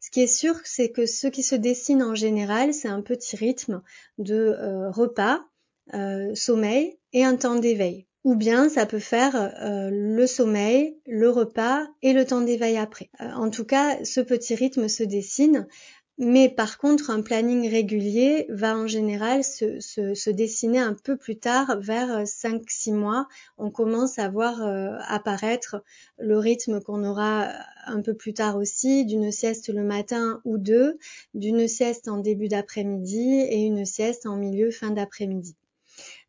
Ce 0.00 0.10
qui 0.10 0.22
est 0.22 0.26
sûr, 0.26 0.54
c'est 0.64 0.90
que 0.90 1.04
ce 1.04 1.26
qui 1.26 1.42
se 1.42 1.54
dessine 1.54 2.02
en 2.02 2.14
général, 2.14 2.72
c'est 2.72 2.88
un 2.88 3.02
petit 3.02 3.36
rythme 3.36 3.82
de 4.18 4.56
repas, 4.90 5.44
sommeil 6.34 6.98
et 7.12 7.24
un 7.24 7.36
temps 7.36 7.56
d'éveil. 7.56 8.06
Ou 8.24 8.36
bien 8.36 8.70
ça 8.70 8.86
peut 8.86 8.98
faire 8.98 9.52
le 9.90 10.26
sommeil, 10.26 10.96
le 11.06 11.28
repas 11.28 11.86
et 12.00 12.14
le 12.14 12.24
temps 12.24 12.40
d'éveil 12.40 12.78
après. 12.78 13.10
en 13.20 13.50
tout 13.50 13.66
cas, 13.66 14.02
ce 14.02 14.20
petit 14.20 14.54
rythme 14.54 14.88
se 14.88 15.02
dessine 15.02 15.66
mais 16.16 16.48
par 16.48 16.78
contre, 16.78 17.10
un 17.10 17.22
planning 17.22 17.68
régulier 17.68 18.46
va 18.48 18.76
en 18.76 18.86
général 18.86 19.42
se, 19.42 19.80
se, 19.80 20.14
se 20.14 20.30
dessiner 20.30 20.78
un 20.78 20.94
peu 20.94 21.16
plus 21.16 21.38
tard, 21.38 21.76
vers 21.80 22.22
5-6 22.22 22.94
mois. 22.94 23.26
On 23.58 23.72
commence 23.72 24.20
à 24.20 24.28
voir 24.28 24.62
euh, 24.62 24.96
apparaître 25.08 25.82
le 26.18 26.38
rythme 26.38 26.80
qu'on 26.80 27.02
aura 27.02 27.48
un 27.86 28.00
peu 28.00 28.14
plus 28.14 28.32
tard 28.32 28.56
aussi, 28.56 29.04
d'une 29.04 29.32
sieste 29.32 29.74
le 29.74 29.82
matin 29.82 30.40
ou 30.44 30.56
deux, 30.56 30.98
d'une 31.34 31.66
sieste 31.66 32.06
en 32.06 32.18
début 32.18 32.48
d'après-midi 32.48 33.40
et 33.40 33.62
une 33.64 33.84
sieste 33.84 34.26
en 34.26 34.36
milieu 34.36 34.70
fin 34.70 34.90
d'après-midi. 34.90 35.56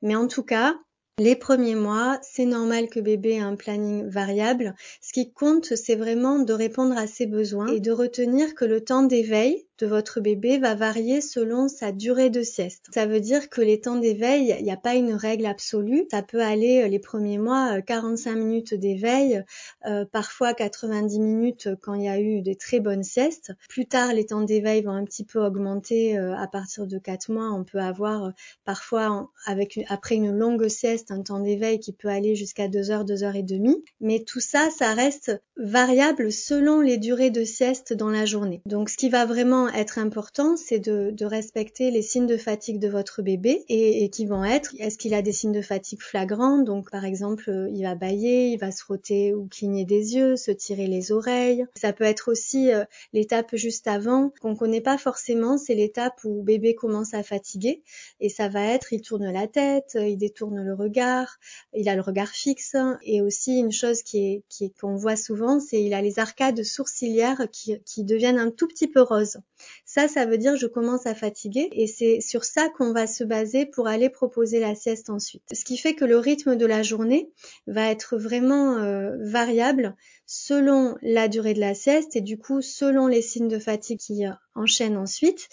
Mais 0.01 0.15
en 0.15 0.27
tout 0.27 0.43
cas, 0.43 0.75
les 1.17 1.37
premiers 1.37 1.75
mois, 1.75 2.19
c'est 2.23 2.45
normal 2.45 2.89
que 2.89 2.99
bébé 2.99 3.35
ait 3.35 3.39
un 3.39 3.55
planning 3.55 4.05
variable. 4.05 4.75
Ce 5.01 5.13
qui 5.13 5.31
compte, 5.31 5.73
c'est 5.75 5.95
vraiment 5.95 6.39
de 6.39 6.51
répondre 6.51 6.97
à 6.97 7.07
ses 7.07 7.25
besoins 7.25 7.67
et 7.67 7.79
de 7.79 7.91
retenir 7.91 8.53
que 8.53 8.65
le 8.65 8.83
temps 8.83 9.03
d'éveil 9.03 9.65
de 9.79 9.87
votre 9.87 10.19
bébé 10.19 10.57
va 10.57 10.75
varier 10.75 11.21
selon 11.21 11.67
sa 11.67 11.91
durée 11.91 12.29
de 12.29 12.43
sieste. 12.43 12.87
Ça 12.93 13.05
veut 13.05 13.19
dire 13.19 13.49
que 13.49 13.61
les 13.61 13.81
temps 13.81 13.97
d'éveil, 13.97 14.55
il 14.57 14.63
n'y 14.63 14.71
a 14.71 14.77
pas 14.77 14.95
une 14.95 15.13
règle 15.13 15.45
absolue. 15.45 16.05
Ça 16.11 16.21
peut 16.21 16.41
aller 16.41 16.83
euh, 16.83 16.87
les 16.87 16.99
premiers 16.99 17.37
mois 17.37 17.81
45 17.81 18.31
euh, 18.31 18.35
minutes 18.35 18.73
d'éveil, 18.73 19.43
euh, 19.85 20.05
parfois 20.05 20.53
90 20.53 21.19
minutes 21.19 21.69
quand 21.81 21.93
il 21.93 22.03
y 22.03 22.09
a 22.09 22.19
eu 22.19 22.41
des 22.41 22.55
très 22.55 22.79
bonnes 22.79 23.03
siestes. 23.03 23.53
Plus 23.69 23.85
tard, 23.85 24.13
les 24.13 24.25
temps 24.25 24.41
d'éveil 24.41 24.83
vont 24.83 24.91
un 24.91 25.03
petit 25.03 25.25
peu 25.25 25.43
augmenter 25.43 26.17
à 26.17 26.47
partir 26.47 26.87
de 26.87 26.97
4 26.97 27.31
mois. 27.31 27.51
On 27.51 27.63
peut 27.63 27.79
avoir 27.79 28.31
parfois 28.63 29.29
avec 29.45 29.79
après 29.89 30.15
une 30.15 30.31
longue 30.31 30.67
sieste 30.67 31.11
un 31.11 31.21
temps 31.21 31.39
d'éveil 31.39 31.79
qui 31.79 31.93
peut 31.93 32.07
aller 32.07 32.35
jusqu'à 32.35 32.67
2 32.67 32.91
heures, 32.91 33.05
2 33.05 33.23
heures 33.23 33.35
et 33.35 33.43
demie. 33.43 33.83
Mais 33.99 34.23
tout 34.23 34.39
ça, 34.39 34.69
ça 34.69 34.93
reste 34.93 35.31
variable 35.57 36.31
selon 36.31 36.81
les 36.81 36.97
durées 36.97 37.29
de 37.29 37.43
sieste 37.43 37.93
dans 37.93 38.09
la 38.09 38.25
journée. 38.25 38.61
Donc 38.65 38.89
ce 38.89 38.97
qui 38.97 39.09
va 39.09 39.25
vraiment 39.25 39.64
être 39.69 39.99
important, 39.99 40.55
c'est 40.57 40.79
de, 40.79 41.25
respecter 41.25 41.89
les 41.89 42.01
signes 42.01 42.27
de 42.27 42.37
fatigue 42.37 42.79
de 42.79 42.87
votre 42.87 43.21
bébé 43.21 43.63
et, 43.67 44.09
qui 44.09 44.25
vont 44.25 44.43
être, 44.43 44.75
est-ce 44.79 44.97
qu'il 44.97 45.13
a 45.13 45.21
des 45.21 45.31
signes 45.31 45.51
de 45.51 45.61
fatigue 45.61 46.01
flagrants? 46.01 46.59
Donc 46.59 46.91
par 46.91 47.03
exemple, 47.03 47.49
euh, 47.49 47.69
il 47.73 47.83
va 47.83 47.95
bailler, 47.95 48.49
il 48.49 48.57
va 48.57 48.71
se 48.71 48.81
frotter 48.81 49.33
ou 49.33 49.47
cligner 49.47 49.85
des 49.85 50.15
yeux, 50.15 50.35
se 50.35 50.51
tirer 50.51 50.87
les 50.87 51.11
oreilles. 51.11 51.65
Ça 51.75 51.93
peut 51.93 52.03
être 52.03 52.31
aussi 52.31 52.71
euh, 52.71 52.85
l'étape 53.13 53.55
juste 53.55 53.87
avant 53.87 54.31
qu'on 54.41 54.55
connaît 54.55 54.81
pas 54.81 54.97
forcément, 54.97 55.57
c'est 55.57 55.75
l'étape 55.75 56.23
où 56.23 56.43
bébé 56.43 56.75
commence 56.75 57.13
à 57.13 57.23
fatiguer 57.23 57.81
et 58.19 58.29
ça 58.29 58.47
va 58.47 58.63
être, 58.63 58.93
il 58.93 59.01
tourne 59.01 59.31
la 59.31 59.47
tête, 59.47 59.97
il 59.99 60.17
détourne 60.17 60.61
le 60.61 60.73
regard, 60.73 61.39
il 61.73 61.89
a 61.89 61.95
le 61.95 62.01
regard 62.01 62.29
fixe 62.29 62.75
et 63.03 63.21
aussi 63.21 63.57
une 63.57 63.71
chose 63.71 64.03
qui 64.03 64.43
est 64.61 64.73
qu'on 64.79 64.95
voit 64.95 65.15
souvent, 65.15 65.59
c'est 65.59 65.81
il 65.81 65.93
a 65.93 66.01
les 66.01 66.19
arcades 66.19 66.63
sourcilières 66.63 67.47
qui, 67.51 67.79
qui 67.85 68.03
deviennent 68.03 68.39
un 68.39 68.51
tout 68.51 68.67
petit 68.67 68.87
peu 68.87 69.01
roses. 69.01 69.37
Ça, 69.85 70.07
ça 70.07 70.25
veut 70.25 70.37
dire 70.37 70.55
je 70.55 70.67
commence 70.67 71.05
à 71.05 71.15
fatiguer 71.15 71.69
et 71.71 71.87
c'est 71.87 72.21
sur 72.21 72.43
ça 72.43 72.69
qu'on 72.69 72.93
va 72.93 73.07
se 73.07 73.23
baser 73.23 73.65
pour 73.65 73.87
aller 73.87 74.09
proposer 74.09 74.59
la 74.59 74.75
sieste 74.75 75.09
ensuite. 75.09 75.43
Ce 75.53 75.63
qui 75.63 75.77
fait 75.77 75.93
que 75.93 76.05
le 76.05 76.17
rythme 76.17 76.55
de 76.55 76.65
la 76.65 76.83
journée 76.83 77.31
va 77.67 77.89
être 77.89 78.17
vraiment 78.17 78.77
euh, 78.77 79.17
variable 79.19 79.95
selon 80.25 80.95
la 81.01 81.27
durée 81.27 81.53
de 81.53 81.59
la 81.59 81.73
sieste 81.75 82.15
et 82.15 82.21
du 82.21 82.37
coup 82.37 82.61
selon 82.61 83.07
les 83.07 83.21
signes 83.21 83.47
de 83.47 83.59
fatigue 83.59 83.99
qui 83.99 84.23
enchaînent 84.55 84.97
ensuite. 84.97 85.47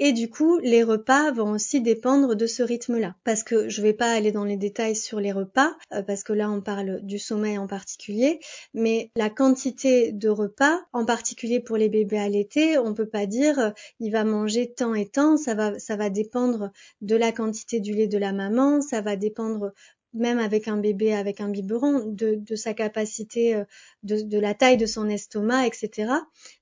Et 0.00 0.12
du 0.12 0.30
coup, 0.30 0.58
les 0.58 0.84
repas 0.84 1.32
vont 1.32 1.50
aussi 1.50 1.80
dépendre 1.80 2.36
de 2.36 2.46
ce 2.46 2.62
rythme-là. 2.62 3.16
Parce 3.24 3.42
que 3.42 3.68
je 3.68 3.82
vais 3.82 3.92
pas 3.92 4.12
aller 4.12 4.30
dans 4.30 4.44
les 4.44 4.56
détails 4.56 4.94
sur 4.94 5.18
les 5.18 5.32
repas, 5.32 5.72
euh, 5.92 6.02
parce 6.02 6.22
que 6.22 6.32
là 6.32 6.50
on 6.50 6.60
parle 6.60 7.00
du 7.02 7.18
sommeil 7.18 7.58
en 7.58 7.66
particulier, 7.66 8.38
mais 8.74 9.10
la 9.16 9.28
quantité 9.28 10.12
de 10.12 10.28
repas, 10.28 10.78
en 10.92 11.04
particulier 11.04 11.58
pour 11.58 11.76
les 11.76 11.88
bébés 11.88 12.18
à 12.18 12.28
l'été, 12.28 12.78
on 12.78 12.94
peut 12.94 13.08
pas 13.08 13.26
dire 13.26 13.58
euh, 13.58 13.70
il 13.98 14.12
va 14.12 14.22
manger 14.22 14.72
tant 14.72 14.94
et 14.94 15.08
tant, 15.08 15.36
ça 15.36 15.54
va, 15.54 15.76
ça 15.80 15.96
va 15.96 16.10
dépendre 16.10 16.70
de 17.00 17.16
la 17.16 17.32
quantité 17.32 17.80
du 17.80 17.92
lait 17.92 18.06
de 18.06 18.18
la 18.18 18.32
maman, 18.32 18.80
ça 18.80 19.00
va 19.00 19.16
dépendre 19.16 19.72
même 20.14 20.38
avec 20.38 20.68
un 20.68 20.76
bébé 20.76 21.14
avec 21.14 21.40
un 21.40 21.48
biberon, 21.48 22.04
de, 22.06 22.56
sa 22.56 22.74
capacité, 22.74 23.54
euh, 23.54 23.64
de, 24.02 24.38
la 24.38 24.54
taille 24.54 24.76
de 24.76 24.86
son 24.86 25.08
estomac, 25.08 25.66
etc. 25.66 26.12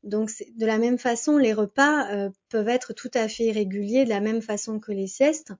Donc 0.03 0.31
de 0.57 0.67
la 0.67 0.79
même 0.79 0.99
façon, 0.99 1.39
les 1.39 1.53
repas 1.53 2.11
euh, 2.11 2.31
peuvent 2.49 2.69
être 2.69 2.93
tout 2.93 3.11
à 3.15 3.29
fait 3.29 3.45
irréguliers, 3.45 4.05
de 4.05 4.11
la 4.11 4.21
même 4.21 4.43
façon 4.43 4.81
que 4.81 4.93
les 4.93 5.07
siestes. 5.07 5.53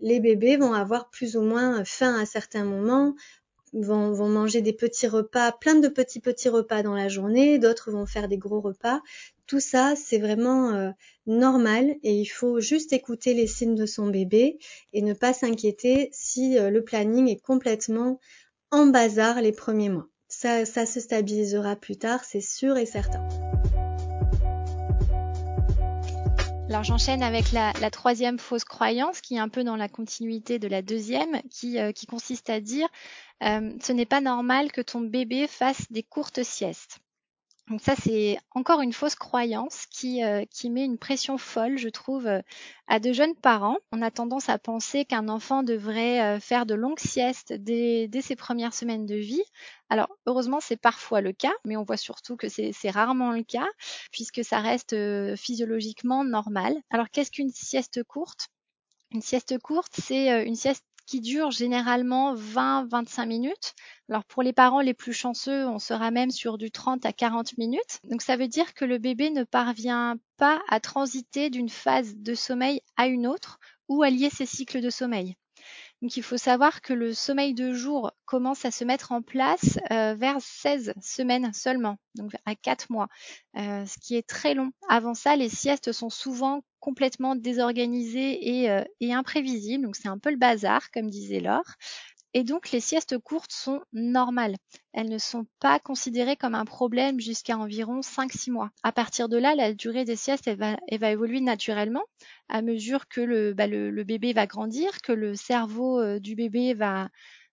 Les 0.00 0.20
bébés 0.20 0.56
vont 0.56 0.72
avoir 0.72 1.10
plus 1.10 1.36
ou 1.36 1.42
moins 1.42 1.84
faim 1.84 2.18
à 2.20 2.26
certains 2.26 2.64
moments, 2.64 3.14
vont, 3.72 4.28
manger 4.28 4.60
des 4.60 4.72
petits 4.72 5.06
repas, 5.06 5.52
plein 5.52 5.74
de 5.74 5.88
petits 5.88 6.20
petits 6.20 6.48
repas 6.48 6.82
dans 6.82 6.94
la 6.94 7.08
journée, 7.08 7.58
d'autres 7.58 7.90
vont 7.90 8.06
faire 8.06 8.28
des 8.28 8.38
gros 8.38 8.60
repas. 8.60 9.00
Tout 9.46 9.60
ça, 9.60 9.94
c'est 9.96 10.18
vraiment 10.18 10.70
euh, 10.70 10.90
normal 11.26 11.96
et 12.02 12.14
il 12.14 12.26
faut 12.26 12.60
juste 12.60 12.92
écouter 12.92 13.34
les 13.34 13.46
signes 13.46 13.74
de 13.74 13.86
son 13.86 14.06
bébé 14.06 14.58
et 14.92 15.02
ne 15.02 15.14
pas 15.14 15.32
s'inquiéter 15.32 16.08
si 16.12 16.58
euh, 16.58 16.70
le 16.70 16.84
planning 16.84 17.28
est 17.28 17.40
complètement 17.40 18.20
en 18.70 18.86
bazar 18.86 19.40
les 19.40 19.52
premiers 19.52 19.90
mois. 19.90 20.08
Ça, 20.28 20.64
ça 20.64 20.86
se 20.86 21.00
stabilisera 21.00 21.76
plus 21.76 21.96
tard, 21.96 22.24
c'est 22.24 22.40
sûr 22.40 22.78
et 22.78 22.86
certain. 22.86 23.26
Alors 26.72 26.84
j'enchaîne 26.84 27.22
avec 27.22 27.52
la, 27.52 27.72
troisième 27.90 28.38
fausse 28.38 28.64
croyance 28.64 29.20
qui 29.20 29.34
est 29.34 29.38
un 29.38 29.50
peu 29.50 29.62
dans 29.62 29.76
la 29.76 29.90
continuité 29.90 30.58
de 30.58 30.68
la 30.68 30.80
deuxième, 30.80 31.42
qui, 31.50 31.78
euh, 31.78 31.92
qui 31.92 32.06
consiste 32.06 32.48
à 32.48 32.60
dire 32.60 32.88
ce 33.42 33.92
n'est 33.92 34.06
pas 34.06 34.20
normal 34.20 34.72
que 34.72 34.80
ton 34.80 35.00
bébé 35.00 35.46
fasse 35.46 35.90
des 35.90 36.02
courtes 36.02 36.42
siestes. 36.42 37.00
Donc 37.68 37.80
ça, 37.80 37.94
c'est 37.94 38.38
encore 38.50 38.80
une 38.82 38.92
fausse 38.92 39.14
croyance 39.14 39.86
qui, 39.86 40.22
euh, 40.24 40.44
met 40.64 40.84
une 40.84 40.98
pression 40.98 41.38
folle, 41.38 41.78
je 41.78 41.88
trouve, 41.88 42.26
euh, 42.26 42.42
à 42.88 42.98
de 42.98 43.12
jeunes 43.12 43.36
parents. 43.36 43.76
On 43.92 44.02
a 44.02 44.10
tendance 44.10 44.48
à 44.48 44.58
penser 44.58 45.04
qu'un 45.04 45.28
enfant 45.28 45.62
devrait 45.62 46.20
euh, 46.20 46.40
faire 46.40 46.66
de 46.66 46.74
longues 46.74 46.98
siestes 46.98 47.52
dès, 47.52 48.10
ses 48.20 48.36
premières 48.36 48.74
semaines 48.74 49.06
de 49.06 49.14
vie. 49.14 49.42
Alors, 49.88 50.08
heureusement, 50.26 50.58
c'est 50.60 50.76
parfois 50.76 51.20
le 51.20 51.32
cas, 51.32 51.52
mais 51.64 51.76
on 51.76 51.84
voit 51.84 51.96
surtout 51.96 52.36
que 52.36 52.48
c'est 52.48 52.90
rarement 52.90 53.30
le 53.30 53.44
cas, 53.44 53.68
puisque 54.10 54.44
ça 54.44 54.58
reste 54.58 54.96
physiologiquement 55.36 56.24
normal. 56.24 56.74
Alors, 56.90 57.10
qu'est-ce 57.10 57.30
qu'une 57.30 57.52
sieste 57.52 58.02
courte? 58.02 58.48
Une 59.12 59.22
sieste 59.22 59.58
courte, 59.58 59.92
c'est 59.98 60.46
une 60.46 60.56
sieste 60.56 60.84
qui 61.06 61.20
dure 61.20 61.50
généralement 61.50 62.34
20-25 62.34 63.26
minutes. 63.26 63.74
Alors 64.08 64.24
pour 64.24 64.42
les 64.42 64.52
parents 64.52 64.80
les 64.80 64.94
plus 64.94 65.12
chanceux, 65.12 65.66
on 65.66 65.78
sera 65.78 66.10
même 66.10 66.30
sur 66.30 66.58
du 66.58 66.70
30 66.70 67.04
à 67.06 67.12
40 67.12 67.56
minutes. 67.58 68.00
Donc 68.04 68.22
ça 68.22 68.36
veut 68.36 68.48
dire 68.48 68.74
que 68.74 68.84
le 68.84 68.98
bébé 68.98 69.30
ne 69.30 69.44
parvient 69.44 70.16
pas 70.36 70.60
à 70.68 70.80
transiter 70.80 71.50
d'une 71.50 71.68
phase 71.68 72.14
de 72.16 72.34
sommeil 72.34 72.80
à 72.96 73.06
une 73.06 73.26
autre 73.26 73.58
ou 73.88 74.02
à 74.02 74.10
lier 74.10 74.30
ses 74.30 74.46
cycles 74.46 74.80
de 74.80 74.90
sommeil. 74.90 75.36
Donc 76.02 76.16
il 76.16 76.22
faut 76.24 76.36
savoir 76.36 76.82
que 76.82 76.92
le 76.92 77.14
sommeil 77.14 77.54
de 77.54 77.72
jour 77.72 78.10
commence 78.24 78.64
à 78.64 78.72
se 78.72 78.84
mettre 78.84 79.12
en 79.12 79.22
place 79.22 79.78
euh, 79.92 80.14
vers 80.14 80.36
16 80.40 80.94
semaines 81.00 81.52
seulement, 81.52 81.96
donc 82.16 82.32
à 82.44 82.56
4 82.56 82.90
mois, 82.90 83.06
euh, 83.56 83.86
ce 83.86 83.98
qui 84.00 84.16
est 84.16 84.28
très 84.28 84.54
long. 84.54 84.72
Avant 84.88 85.14
ça, 85.14 85.36
les 85.36 85.48
siestes 85.48 85.92
sont 85.92 86.10
souvent 86.10 86.64
complètement 86.80 87.36
désorganisées 87.36 88.62
et, 88.62 88.70
euh, 88.70 88.82
et 89.00 89.14
imprévisibles, 89.14 89.84
donc 89.84 89.94
c'est 89.94 90.08
un 90.08 90.18
peu 90.18 90.32
le 90.32 90.36
bazar, 90.36 90.90
comme 90.90 91.08
disait 91.08 91.38
Laure. 91.38 91.76
Et 92.34 92.44
donc 92.44 92.70
les 92.70 92.80
siestes 92.80 93.18
courtes 93.18 93.52
sont 93.52 93.82
normales. 93.92 94.56
Elles 94.92 95.10
ne 95.10 95.18
sont 95.18 95.46
pas 95.60 95.78
considérées 95.78 96.36
comme 96.36 96.54
un 96.54 96.64
problème 96.64 97.20
jusqu'à 97.20 97.58
environ 97.58 98.00
5-6 98.00 98.50
mois. 98.50 98.70
À 98.82 98.92
partir 98.92 99.28
de 99.28 99.36
là, 99.36 99.54
la 99.54 99.74
durée 99.74 100.04
des 100.04 100.16
siestes 100.16 100.48
va, 100.48 100.76
évoluer 100.88 101.40
naturellement 101.40 102.04
à 102.48 102.62
mesure 102.62 103.08
que 103.08 103.20
le, 103.20 103.52
bah, 103.52 103.68
bébé 103.68 104.32
va 104.32 104.46
grandir, 104.46 105.02
que 105.02 105.12
le 105.12 105.34
cerveau 105.34 106.00
euh, 106.00 106.18
du 106.20 106.34
bébé 106.34 106.72
va, 106.72 107.08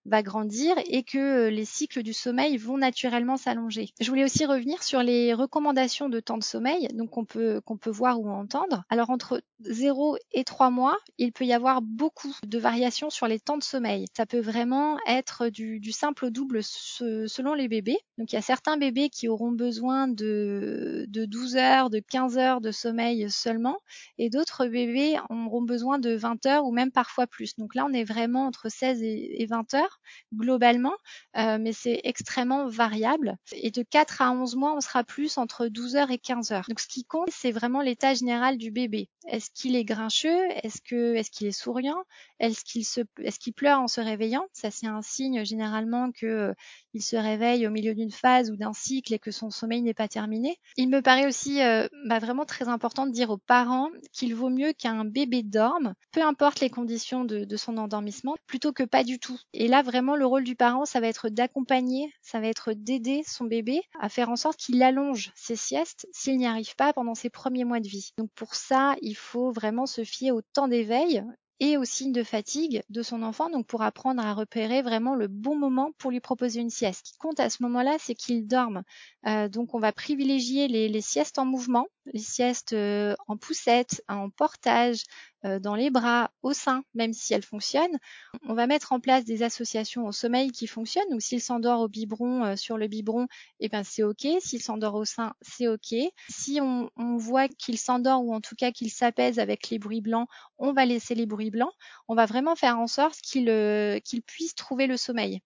va 0.05 0.23
grandir 0.23 0.75
et 0.85 1.03
que 1.03 1.17
euh, 1.17 1.49
les 1.49 1.65
cycles 1.65 2.03
du 2.03 2.13
sommeil 2.13 2.57
vont 2.57 2.77
naturellement 2.77 3.37
s'allonger. 3.37 3.89
Je 3.99 4.09
voulais 4.09 4.23
aussi 4.23 4.45
revenir 4.45 4.83
sur 4.83 5.03
les 5.03 5.33
recommandations 5.33 6.09
de 6.09 6.19
temps 6.19 6.37
de 6.37 6.43
sommeil, 6.43 6.87
donc 6.93 7.11
qu'on 7.11 7.25
peut 7.25 7.61
peut 7.79 7.89
voir 7.89 8.19
ou 8.19 8.29
entendre. 8.29 8.83
Alors 8.89 9.09
entre 9.09 9.41
0 9.61 10.17
et 10.31 10.43
3 10.43 10.69
mois, 10.69 10.97
il 11.17 11.31
peut 11.31 11.45
y 11.45 11.53
avoir 11.53 11.81
beaucoup 11.81 12.33
de 12.45 12.59
variations 12.59 13.09
sur 13.09 13.27
les 13.27 13.39
temps 13.39 13.57
de 13.57 13.63
sommeil. 13.63 14.05
Ça 14.15 14.25
peut 14.25 14.39
vraiment 14.39 14.97
être 15.07 15.49
du, 15.49 15.79
du 15.79 15.91
simple 15.91 16.25
au 16.25 16.29
double 16.29 16.61
selon 16.63 17.53
les 17.53 17.67
bébés. 17.67 17.97
Donc 18.17 18.31
il 18.31 18.35
y 18.35 18.39
a 18.39 18.43
certains 18.43 18.77
bébés 18.77 19.09
qui 19.09 19.27
auront 19.27 19.51
besoin 19.51 20.07
de, 20.07 21.05
de 21.07 21.25
12 21.25 21.55
heures, 21.55 21.89
de 21.89 21.99
15 21.99 22.37
heures 22.37 22.61
de 22.61 22.71
sommeil 22.71 23.29
seulement 23.29 23.77
et 24.17 24.29
d'autres 24.29 24.67
bébés 24.67 25.17
auront 25.29 25.61
besoin 25.61 25.99
de 25.99 26.11
20 26.15 26.45
heures 26.45 26.65
ou 26.65 26.71
même 26.71 26.91
parfois 26.91 27.27
plus. 27.27 27.55
Donc 27.55 27.75
là 27.75 27.85
on 27.89 27.93
est 27.93 28.03
vraiment 28.03 28.45
entre 28.45 28.69
16 28.69 29.01
et 29.01 29.45
20 29.49 29.73
heures 29.73 29.88
globalement, 30.33 30.95
euh, 31.37 31.57
mais 31.59 31.73
c'est 31.73 32.01
extrêmement 32.03 32.67
variable. 32.67 33.37
Et 33.51 33.71
de 33.71 33.83
4 33.83 34.21
à 34.21 34.31
11 34.31 34.55
mois, 34.55 34.75
on 34.75 34.81
sera 34.81 35.03
plus 35.03 35.37
entre 35.37 35.67
12 35.67 35.95
heures 35.95 36.11
et 36.11 36.17
15 36.17 36.51
heures. 36.51 36.65
Donc 36.67 36.79
ce 36.79 36.87
qui 36.87 37.05
compte, 37.05 37.29
c'est 37.31 37.51
vraiment 37.51 37.81
l'état 37.81 38.13
général 38.13 38.57
du 38.57 38.71
bébé. 38.71 39.09
Est-ce 39.27 39.49
qu'il 39.51 39.75
est 39.75 39.83
grincheux? 39.83 40.47
Est-ce 40.63 40.81
que 40.81 41.15
est-ce 41.15 41.29
qu'il 41.29 41.47
est 41.47 41.51
souriant? 41.51 42.03
Est-ce 42.39 42.63
qu'il 42.63 42.85
se 42.85 43.01
est-ce 43.21 43.39
qu'il 43.39 43.53
pleure 43.53 43.79
en 43.79 43.87
se 43.87 44.01
réveillant? 44.01 44.45
Ça 44.53 44.71
c'est 44.71 44.87
un 44.87 45.01
signe 45.01 45.43
généralement 45.43 46.11
que 46.11 46.25
euh, 46.25 46.53
il 46.93 47.01
se 47.01 47.15
réveille 47.15 47.67
au 47.67 47.69
milieu 47.69 47.93
d'une 47.93 48.11
phase 48.11 48.49
ou 48.49 48.55
d'un 48.55 48.73
cycle 48.73 49.13
et 49.13 49.19
que 49.19 49.31
son 49.31 49.49
sommeil 49.49 49.81
n'est 49.81 49.93
pas 49.93 50.07
terminé. 50.07 50.57
Il 50.77 50.89
me 50.89 51.01
paraît 51.01 51.27
aussi 51.27 51.61
euh, 51.61 51.87
bah, 52.05 52.19
vraiment 52.19 52.45
très 52.45 52.67
important 52.67 53.05
de 53.05 53.11
dire 53.11 53.29
aux 53.29 53.37
parents 53.37 53.89
qu'il 54.13 54.35
vaut 54.35 54.49
mieux 54.49 54.73
qu'un 54.73 55.05
bébé 55.05 55.43
dorme, 55.43 55.93
peu 56.11 56.21
importe 56.21 56.59
les 56.59 56.69
conditions 56.69 57.25
de, 57.25 57.45
de 57.45 57.57
son 57.57 57.77
endormissement, 57.77 58.35
plutôt 58.47 58.73
que 58.73 58.83
pas 58.83 59.03
du 59.03 59.19
tout. 59.19 59.39
Et 59.53 59.67
là 59.67 59.78
vraiment 59.81 60.15
le 60.15 60.25
rôle 60.25 60.43
du 60.43 60.55
parent, 60.55 60.85
ça 60.85 60.99
va 60.99 61.07
être 61.07 61.29
d'accompagner, 61.29 62.13
ça 62.21 62.39
va 62.39 62.47
être 62.47 62.73
d'aider 62.73 63.23
son 63.25 63.45
bébé 63.45 63.81
à 63.99 64.09
faire 64.09 64.29
en 64.29 64.35
sorte 64.35 64.57
qu'il 64.57 64.81
allonge 64.83 65.31
ses 65.35 65.55
siestes 65.55 66.07
s'il 66.11 66.37
n'y 66.37 66.47
arrive 66.47 66.75
pas 66.75 66.93
pendant 66.93 67.15
ses 67.15 67.29
premiers 67.29 67.65
mois 67.65 67.79
de 67.79 67.87
vie. 67.87 68.11
Donc 68.17 68.29
pour 68.35 68.55
ça, 68.55 68.95
il 69.01 69.15
faut 69.15 69.51
vraiment 69.51 69.85
se 69.85 70.03
fier 70.03 70.31
au 70.31 70.41
temps 70.41 70.67
d'éveil 70.67 71.23
et 71.59 71.77
aux 71.77 71.85
signes 71.85 72.13
de 72.13 72.23
fatigue 72.23 72.83
de 72.89 73.01
son 73.01 73.21
enfant, 73.21 73.49
donc 73.49 73.67
pour 73.67 73.81
apprendre 73.81 74.23
à 74.23 74.33
repérer 74.33 74.81
vraiment 74.81 75.15
le 75.15 75.27
bon 75.27 75.57
moment 75.57 75.91
pour 75.97 76.11
lui 76.11 76.21
proposer 76.21 76.61
une 76.61 76.69
sieste. 76.69 77.07
Ce 77.07 77.11
qui 77.11 77.17
compte 77.17 77.39
à 77.39 77.49
ce 77.49 77.61
moment-là, 77.63 77.97
c'est 77.99 78.15
qu'il 78.15 78.47
dorme. 78.47 78.83
Euh, 79.27 79.49
donc 79.49 79.73
on 79.73 79.79
va 79.79 79.91
privilégier 79.91 80.67
les, 80.67 80.87
les, 80.87 81.01
siestes 81.01 81.37
en 81.37 81.45
mouvement, 81.45 81.87
les 82.13 82.19
siestes 82.19 82.73
euh, 82.73 83.15
en 83.27 83.37
poussette, 83.37 84.03
en 84.07 84.29
portage, 84.29 85.03
euh, 85.45 85.57
dans 85.57 85.75
les 85.75 85.89
bras, 85.89 86.31
au 86.43 86.51
sein, 86.51 86.83
même 86.93 87.13
si 87.13 87.33
elles 87.33 87.43
fonctionnent. 87.43 87.97
On 88.43 88.53
va 88.53 88.67
mettre 88.67 88.91
en 88.91 88.99
place 88.99 89.23
des 89.23 89.41
associations 89.41 90.05
au 90.05 90.11
sommeil 90.11 90.51
qui 90.51 90.67
fonctionnent. 90.67 91.09
Donc 91.09 91.21
s'il 91.21 91.41
s'endort 91.41 91.79
au 91.79 91.87
biberon, 91.87 92.43
euh, 92.43 92.55
sur 92.57 92.77
le 92.77 92.87
biberon, 92.87 93.27
eh 93.61 93.69
ben 93.69 93.83
c'est 93.85 94.03
ok. 94.03 94.27
S'il 94.41 94.61
s'endort 94.61 94.95
au 94.95 95.05
sein, 95.05 95.33
c'est 95.41 95.69
ok. 95.69 95.95
Si 96.29 96.59
on, 96.61 96.89
voit 97.17 97.47
qu'il 97.47 97.77
s'endort 97.77 98.23
ou 98.23 98.33
en 98.33 98.41
tout 98.41 98.55
cas 98.55 98.71
qu'il 98.71 98.91
s'apaise 98.91 99.39
avec 99.39 99.69
les 99.69 99.79
bruits 99.79 100.01
blancs, 100.01 100.27
on 100.57 100.73
va 100.73 100.85
laisser 100.85 101.15
les 101.15 101.25
bruits 101.25 101.51
blancs. 101.51 101.71
On 102.07 102.15
va 102.15 102.25
vraiment 102.25 102.55
faire 102.55 102.77
en 102.77 102.87
sorte 102.87 103.19
qu'il 103.21 103.49
euh, 103.49 103.99
qu'il 103.99 104.21
puisse 104.21 104.55
trouver 104.55 104.87
le 104.87 104.97
sommeil. 104.97 105.41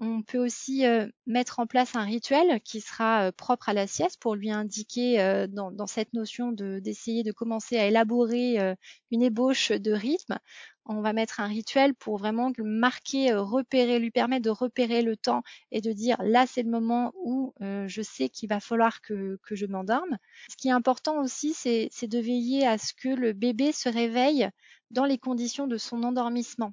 On 0.00 0.22
peut 0.22 0.38
aussi 0.38 0.86
euh, 0.86 1.08
mettre 1.26 1.58
en 1.58 1.66
place 1.66 1.96
un 1.96 2.04
rituel 2.04 2.60
qui 2.60 2.80
sera 2.80 3.24
euh, 3.24 3.32
propre 3.32 3.68
à 3.68 3.72
la 3.72 3.88
sieste 3.88 4.20
pour 4.20 4.36
lui 4.36 4.52
indiquer 4.52 5.20
euh, 5.20 5.48
dans, 5.48 5.88
cette 5.88 6.12
notion 6.12 6.52
d'essayer 6.52 7.24
de, 7.24 7.32
commencer 7.32 7.76
à 7.78 7.86
élaborer 7.86 8.76
une 9.10 9.22
ébauche 9.22 9.72
de 9.72 9.92
rythme. 9.92 10.38
On 10.86 11.00
va 11.00 11.12
mettre 11.12 11.40
un 11.40 11.46
rituel 11.46 11.94
pour 11.94 12.16
vraiment 12.16 12.52
marquer, 12.58 13.34
repérer, 13.34 13.98
lui 13.98 14.12
permettre 14.12 14.44
de 14.44 14.50
repérer 14.50 15.02
le 15.02 15.16
temps 15.16 15.42
et 15.72 15.80
de 15.80 15.92
dire 15.92 16.16
là 16.22 16.46
c'est 16.46 16.62
le 16.62 16.70
moment 16.70 17.12
où 17.24 17.54
je 17.60 18.02
sais 18.02 18.28
qu'il 18.28 18.48
va 18.48 18.60
falloir 18.60 19.00
que 19.00 19.38
je 19.50 19.66
m'endorme. 19.66 20.18
Ce 20.50 20.56
qui 20.56 20.68
est 20.68 20.72
important 20.72 21.20
aussi, 21.20 21.54
c'est 21.54 22.06
de 22.06 22.18
veiller 22.18 22.66
à 22.66 22.78
ce 22.78 22.92
que 22.94 23.08
le 23.08 23.32
bébé 23.32 23.72
se 23.72 23.88
réveille 23.88 24.48
dans 24.90 25.04
les 25.04 25.18
conditions 25.18 25.66
de 25.66 25.76
son 25.76 26.02
endormissement. 26.02 26.72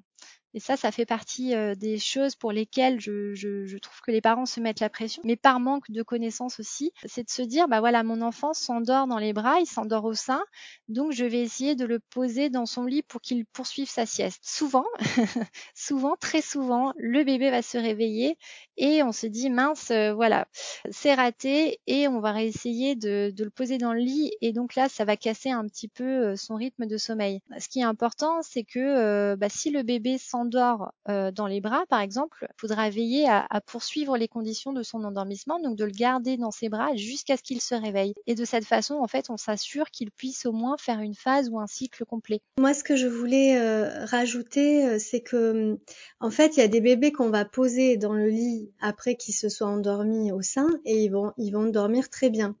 Et 0.56 0.58
ça, 0.58 0.78
ça 0.78 0.90
fait 0.90 1.04
partie 1.04 1.54
euh, 1.54 1.74
des 1.74 1.98
choses 1.98 2.34
pour 2.34 2.50
lesquelles 2.50 2.98
je, 2.98 3.34
je, 3.34 3.66
je, 3.66 3.76
trouve 3.76 4.00
que 4.00 4.10
les 4.10 4.22
parents 4.22 4.46
se 4.46 4.58
mettent 4.58 4.80
la 4.80 4.88
pression, 4.88 5.20
mais 5.22 5.36
par 5.36 5.60
manque 5.60 5.90
de 5.90 6.02
connaissances 6.02 6.58
aussi, 6.58 6.92
c'est 7.04 7.24
de 7.24 7.30
se 7.30 7.42
dire, 7.42 7.68
bah 7.68 7.80
voilà, 7.80 8.02
mon 8.02 8.22
enfant 8.22 8.54
s'endort 8.54 9.06
dans 9.06 9.18
les 9.18 9.34
bras, 9.34 9.60
il 9.60 9.66
s'endort 9.66 10.06
au 10.06 10.14
sein, 10.14 10.42
donc 10.88 11.12
je 11.12 11.26
vais 11.26 11.42
essayer 11.42 11.74
de 11.74 11.84
le 11.84 11.98
poser 11.98 12.48
dans 12.48 12.64
son 12.64 12.86
lit 12.86 13.02
pour 13.02 13.20
qu'il 13.20 13.44
poursuive 13.44 13.90
sa 13.90 14.06
sieste. 14.06 14.40
Souvent, 14.42 14.86
souvent, 15.74 16.16
très 16.18 16.40
souvent, 16.40 16.94
le 16.96 17.22
bébé 17.22 17.50
va 17.50 17.60
se 17.60 17.76
réveiller 17.76 18.38
et 18.78 19.02
on 19.02 19.12
se 19.12 19.26
dit, 19.26 19.50
mince, 19.50 19.90
euh, 19.90 20.14
voilà, 20.14 20.48
c'est 20.90 21.12
raté 21.12 21.80
et 21.86 22.08
on 22.08 22.20
va 22.20 22.32
réessayer 22.32 22.94
de, 22.94 23.30
de 23.30 23.44
le 23.44 23.50
poser 23.50 23.76
dans 23.76 23.92
le 23.92 24.00
lit 24.00 24.32
et 24.40 24.54
donc 24.54 24.74
là, 24.74 24.88
ça 24.88 25.04
va 25.04 25.18
casser 25.18 25.50
un 25.50 25.66
petit 25.66 25.88
peu 25.88 26.04
euh, 26.04 26.36
son 26.36 26.54
rythme 26.54 26.86
de 26.86 26.96
sommeil. 26.96 27.42
Ce 27.58 27.68
qui 27.68 27.80
est 27.80 27.84
important, 27.84 28.40
c'est 28.40 28.64
que 28.64 29.34
bah, 29.34 29.50
si 29.50 29.70
le 29.70 29.82
bébé 29.82 30.16
s'endort 30.16 30.45
s'endort 30.46 30.92
euh, 31.08 31.30
dans 31.30 31.46
les 31.46 31.60
bras, 31.60 31.84
par 31.88 32.00
exemple, 32.00 32.46
il 32.48 32.60
faudra 32.60 32.88
veiller 32.90 33.26
à, 33.28 33.46
poursuivre 33.66 34.16
les 34.16 34.28
conditions 34.28 34.72
de 34.72 34.82
son 34.82 35.02
endormissement, 35.04 35.58
donc 35.60 35.76
de 35.76 35.84
le 35.84 35.90
garder 35.90 36.36
dans 36.36 36.50
ses 36.50 36.68
bras 36.68 36.94
jusqu'à 36.94 37.36
ce 37.36 37.42
qu'il 37.42 37.60
se 37.60 37.74
réveille. 37.74 38.14
Et 38.26 38.34
de 38.34 38.44
cette 38.44 38.64
façon, 38.64 38.94
en 38.94 39.08
fait, 39.08 39.30
on 39.30 39.36
s'assure 39.36 39.90
qu'il 39.90 40.10
puisse 40.10 40.46
au 40.46 40.52
moins 40.52 40.76
faire 40.78 41.00
une 41.00 41.14
phase 41.14 41.48
ou 41.50 41.58
un 41.58 41.66
cycle 41.66 42.04
complet. 42.04 42.40
Moi, 42.58 42.74
ce 42.74 42.84
que 42.84 42.96
je 42.96 43.06
voulais 43.06 43.58
euh, 43.58 44.04
rajouter, 44.04 44.86
euh, 44.86 44.98
c'est 44.98 45.20
que, 45.20 45.78
en 46.20 46.30
fait, 46.30 46.56
il 46.56 46.60
y 46.60 46.62
a 46.62 46.68
des 46.68 46.80
bébés 46.80 47.12
qu'on 47.12 47.30
va 47.30 47.44
poser 47.44 47.96
dans 47.96 48.12
le 48.12 48.28
lit 48.28 48.70
après 48.80 49.16
qu'ils 49.16 49.34
se 49.34 49.48
soient 49.48 49.68
endormis 49.68 50.32
au 50.32 50.42
sein 50.42 50.68
et 50.84 51.04
ils 51.04 51.10
vont, 51.10 51.32
ils 51.38 51.50
vont 51.50 51.66
dormir 51.66 52.08
très 52.08 52.30
bien. 52.30 52.56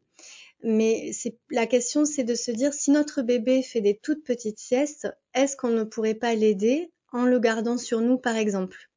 Mais 0.62 1.12
la 1.50 1.66
question, 1.66 2.04
c'est 2.04 2.24
de 2.24 2.34
se 2.34 2.50
dire 2.50 2.72
si 2.72 2.90
notre 2.90 3.22
bébé 3.22 3.62
fait 3.62 3.80
des 3.80 3.96
toutes 3.96 4.24
petites 4.24 4.58
siestes, 4.58 5.06
est-ce 5.34 5.56
qu'on 5.56 5.70
ne 5.70 5.84
pourrait 5.84 6.14
pas 6.14 6.34
l'aider 6.34 6.90
en 7.16 7.24
le 7.24 7.38
gardant 7.38 7.78
sur 7.78 8.00
nous, 8.00 8.18
par 8.18 8.36
exemple. 8.36 8.90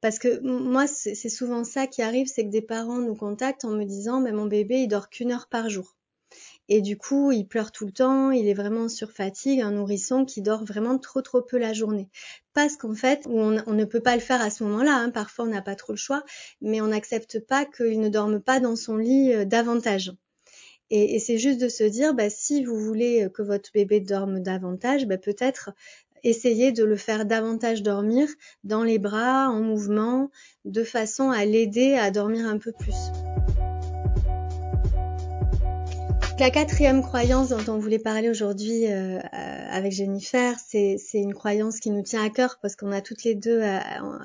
Parce 0.00 0.18
que 0.18 0.40
moi, 0.40 0.86
c'est 0.86 1.14
souvent 1.28 1.64
ça 1.64 1.86
qui 1.86 2.02
arrive, 2.02 2.26
c'est 2.26 2.44
que 2.44 2.50
des 2.50 2.62
parents 2.62 2.98
nous 2.98 3.14
contactent 3.14 3.64
en 3.64 3.70
me 3.70 3.84
disant, 3.84 4.20
mais 4.20 4.32
mon 4.32 4.46
bébé, 4.46 4.82
il 4.82 4.88
dort 4.88 5.08
qu'une 5.08 5.32
heure 5.32 5.48
par 5.48 5.70
jour. 5.70 5.96
Et 6.68 6.80
du 6.82 6.96
coup, 6.96 7.32
il 7.32 7.48
pleure 7.48 7.72
tout 7.72 7.84
le 7.84 7.92
temps, 7.92 8.30
il 8.30 8.46
est 8.46 8.54
vraiment 8.54 8.88
sur 8.88 9.10
fatigue, 9.10 9.60
un 9.60 9.72
nourrisson 9.72 10.24
qui 10.24 10.40
dort 10.40 10.64
vraiment 10.64 10.98
trop 10.98 11.20
trop 11.20 11.42
peu 11.42 11.58
la 11.58 11.72
journée. 11.72 12.08
Parce 12.54 12.76
qu'en 12.76 12.94
fait, 12.94 13.26
on, 13.26 13.50
ne 13.50 13.84
peut 13.84 14.00
pas 14.00 14.14
le 14.14 14.20
faire 14.20 14.40
à 14.40 14.50
ce 14.50 14.62
moment-là, 14.62 14.94
hein, 14.94 15.10
parfois 15.10 15.46
on 15.46 15.48
n'a 15.48 15.62
pas 15.62 15.74
trop 15.74 15.92
le 15.92 15.98
choix, 15.98 16.22
mais 16.60 16.80
on 16.80 16.88
n'accepte 16.88 17.40
pas 17.40 17.64
qu'il 17.64 18.00
ne 18.00 18.08
dorme 18.08 18.40
pas 18.40 18.60
dans 18.60 18.76
son 18.76 18.96
lit 18.96 19.32
euh, 19.32 19.44
davantage. 19.44 20.12
Et, 20.92 21.20
c'est 21.20 21.38
juste 21.38 21.60
de 21.60 21.68
se 21.68 21.84
dire, 21.84 22.14
bah, 22.14 22.30
si 22.30 22.64
vous 22.64 22.76
voulez 22.76 23.28
que 23.32 23.42
votre 23.42 23.70
bébé 23.72 24.00
dorme 24.00 24.40
davantage, 24.40 25.06
bah, 25.06 25.18
peut-être 25.18 25.70
essayer 26.24 26.72
de 26.72 26.84
le 26.84 26.96
faire 26.96 27.24
davantage 27.24 27.82
dormir 27.82 28.28
dans 28.64 28.82
les 28.82 28.98
bras, 28.98 29.48
en 29.48 29.60
mouvement, 29.60 30.30
de 30.64 30.84
façon 30.84 31.30
à 31.30 31.44
l'aider 31.44 31.94
à 31.94 32.10
dormir 32.10 32.46
un 32.46 32.58
peu 32.58 32.72
plus. 32.72 32.96
La 36.40 36.48
quatrième 36.48 37.02
croyance 37.02 37.50
dont 37.50 37.70
on 37.70 37.78
voulait 37.78 37.98
parler 37.98 38.30
aujourd'hui 38.30 38.86
euh, 38.86 39.18
euh 39.18 39.60
avec 39.70 39.92
Jennifer, 39.92 40.56
c'est 40.58 40.98
une 41.14 41.32
croyance 41.32 41.78
qui 41.78 41.90
nous 41.90 42.02
tient 42.02 42.24
à 42.24 42.28
cœur 42.28 42.58
parce 42.60 42.74
qu'on 42.74 42.90
a 42.90 43.00
toutes 43.00 43.22
les 43.22 43.34
deux 43.34 43.60
euh, 43.60 43.78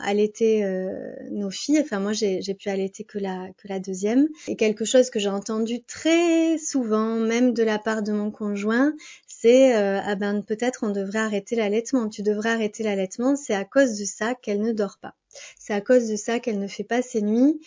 allaité 0.03 0.65
euh, 0.65 0.89
nos 1.29 1.51
filles. 1.51 1.79
Enfin, 1.83 1.99
moi, 1.99 2.13
j'ai 2.13 2.41
pu 2.55 2.69
allaiter 2.69 3.03
que 3.03 3.19
la, 3.19 3.49
que 3.57 3.67
la 3.67 3.79
deuxième. 3.79 4.27
Et 4.47 4.55
quelque 4.55 4.85
chose 4.85 5.09
que 5.11 5.19
j'ai 5.19 5.29
entendu 5.29 5.83
très 5.83 6.57
souvent, 6.57 7.15
même 7.17 7.53
de 7.53 7.63
la 7.63 7.77
part 7.77 8.01
de 8.01 8.11
mon 8.11 8.31
conjoint, 8.31 8.93
euh, 9.47 9.99
ah 10.03 10.15
ben 10.15 10.41
peut-être 10.41 10.79
on 10.83 10.89
devrait 10.89 11.19
arrêter 11.19 11.55
l'allaitement. 11.55 12.09
Tu 12.09 12.23
devrais 12.23 12.49
arrêter 12.49 12.83
l'allaitement. 12.83 13.35
C'est 13.35 13.53
à 13.53 13.65
cause 13.65 13.97
de 13.97 14.05
ça 14.05 14.35
qu'elle 14.35 14.61
ne 14.61 14.71
dort 14.71 14.97
pas. 15.01 15.15
C'est 15.59 15.73
à 15.73 15.81
cause 15.81 16.07
de 16.07 16.15
ça 16.15 16.39
qu'elle 16.39 16.59
ne 16.59 16.67
fait 16.67 16.83
pas 16.83 17.01
ses 17.01 17.21
nuits. 17.21 17.59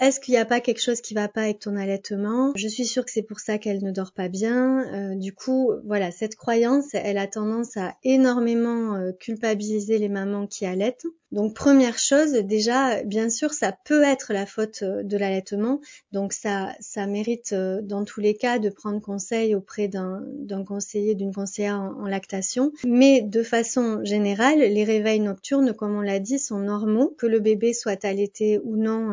Est-ce 0.00 0.18
qu'il 0.18 0.32
n'y 0.32 0.38
a 0.38 0.46
pas 0.46 0.60
quelque 0.60 0.80
chose 0.80 1.02
qui 1.02 1.12
va 1.12 1.28
pas 1.28 1.42
avec 1.42 1.58
ton 1.58 1.76
allaitement? 1.76 2.52
Je 2.56 2.68
suis 2.68 2.86
sûre 2.86 3.04
que 3.04 3.10
c'est 3.10 3.20
pour 3.20 3.38
ça 3.38 3.58
qu'elle 3.58 3.84
ne 3.84 3.90
dort 3.90 4.12
pas 4.12 4.28
bien. 4.28 4.86
Euh, 4.94 5.14
du 5.14 5.34
coup, 5.34 5.72
voilà, 5.84 6.10
cette 6.10 6.36
croyance, 6.36 6.86
elle 6.94 7.18
a 7.18 7.26
tendance 7.26 7.76
à 7.76 7.94
énormément 8.02 8.94
euh, 8.94 9.12
culpabiliser 9.12 9.98
les 9.98 10.08
mamans 10.08 10.46
qui 10.46 10.64
allaitent. 10.64 11.04
Donc 11.32 11.54
première 11.54 11.98
chose, 11.98 12.32
déjà, 12.32 13.04
bien 13.04 13.28
sûr, 13.28 13.52
ça 13.52 13.76
peut 13.84 14.02
être 14.02 14.32
la 14.32 14.46
faute 14.46 14.82
euh, 14.82 15.02
de 15.02 15.18
l'allaitement. 15.18 15.80
Donc 16.12 16.32
ça, 16.32 16.74
ça 16.80 17.06
mérite 17.06 17.54
dans 17.54 18.04
tous 18.04 18.20
les 18.20 18.34
cas 18.34 18.58
de 18.58 18.70
prendre 18.70 19.02
conseil 19.02 19.54
auprès 19.54 19.86
d'un 19.86 20.64
conseiller, 20.66 21.14
d'une 21.14 21.34
conseillère 21.34 21.78
en, 21.78 22.06
lactation. 22.06 22.72
Mais 22.86 23.20
de 23.20 23.42
façon 23.42 24.02
générale, 24.02 24.60
les 24.60 24.84
réveils 24.84 25.20
nocturnes, 25.20 25.74
comme 25.74 25.94
on 25.94 26.00
l'a 26.00 26.20
dit, 26.20 26.38
sont 26.38 26.58
normaux. 26.58 27.14
Que 27.18 27.26
le 27.26 27.38
bébé 27.38 27.74
soit 27.74 28.02
allaité 28.04 28.58
ou 28.64 28.76
non 28.76 29.10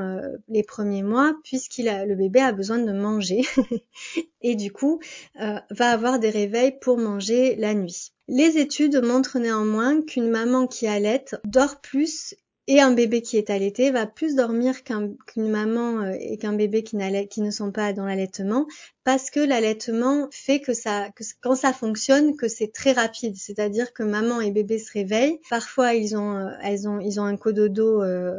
les 0.47 0.63
mois, 0.83 1.35
puisqu'il 1.43 1.85
le 1.85 2.15
bébé 2.15 2.39
a 2.39 2.51
besoin 2.51 2.79
de 2.79 2.91
manger. 2.91 3.41
et 4.41 4.55
du 4.55 4.71
coup, 4.71 4.99
euh, 5.41 5.59
va 5.69 5.91
avoir 5.91 6.19
des 6.19 6.29
réveils 6.29 6.77
pour 6.79 6.97
manger 6.97 7.55
la 7.55 7.73
nuit. 7.73 8.11
Les 8.27 8.57
études 8.57 9.01
montrent 9.03 9.39
néanmoins 9.39 10.01
qu'une 10.01 10.29
maman 10.29 10.67
qui 10.67 10.87
allaite 10.87 11.35
dort 11.45 11.79
plus 11.81 12.35
et 12.67 12.81
un 12.81 12.91
bébé 12.91 13.21
qui 13.21 13.37
est 13.37 13.49
allaité 13.49 13.91
va 13.91 14.05
plus 14.05 14.35
dormir 14.35 14.83
qu'une 14.83 15.49
maman 15.49 16.01
euh, 16.01 16.15
et 16.19 16.37
qu'un 16.37 16.53
bébé 16.53 16.83
qui, 16.83 16.97
qui, 17.29 17.41
ne 17.41 17.51
sont 17.51 17.71
pas 17.71 17.93
dans 17.93 18.05
l'allaitement 18.05 18.67
parce 19.07 19.29
que 19.29 19.39
l'allaitement 19.39 20.27
fait 20.31 20.59
que 20.59 20.73
ça, 20.73 21.07
que 21.15 21.23
quand 21.39 21.55
ça 21.55 21.71
fonctionne, 21.71 22.35
que 22.35 22.49
c'est 22.49 22.73
très 22.73 22.91
rapide. 22.91 23.37
C'est-à-dire 23.37 23.93
que 23.93 24.03
maman 24.03 24.41
et 24.41 24.51
bébé 24.51 24.79
se 24.79 24.91
réveillent. 24.91 25.39
Parfois, 25.49 25.93
ils 25.93 26.17
ont, 26.17 26.35
euh, 26.35 26.49
elles 26.61 26.89
ont, 26.89 26.99
ils 26.99 27.17
ont 27.21 27.23
un 27.23 27.37
cododo 27.37 28.03
euh, 28.03 28.37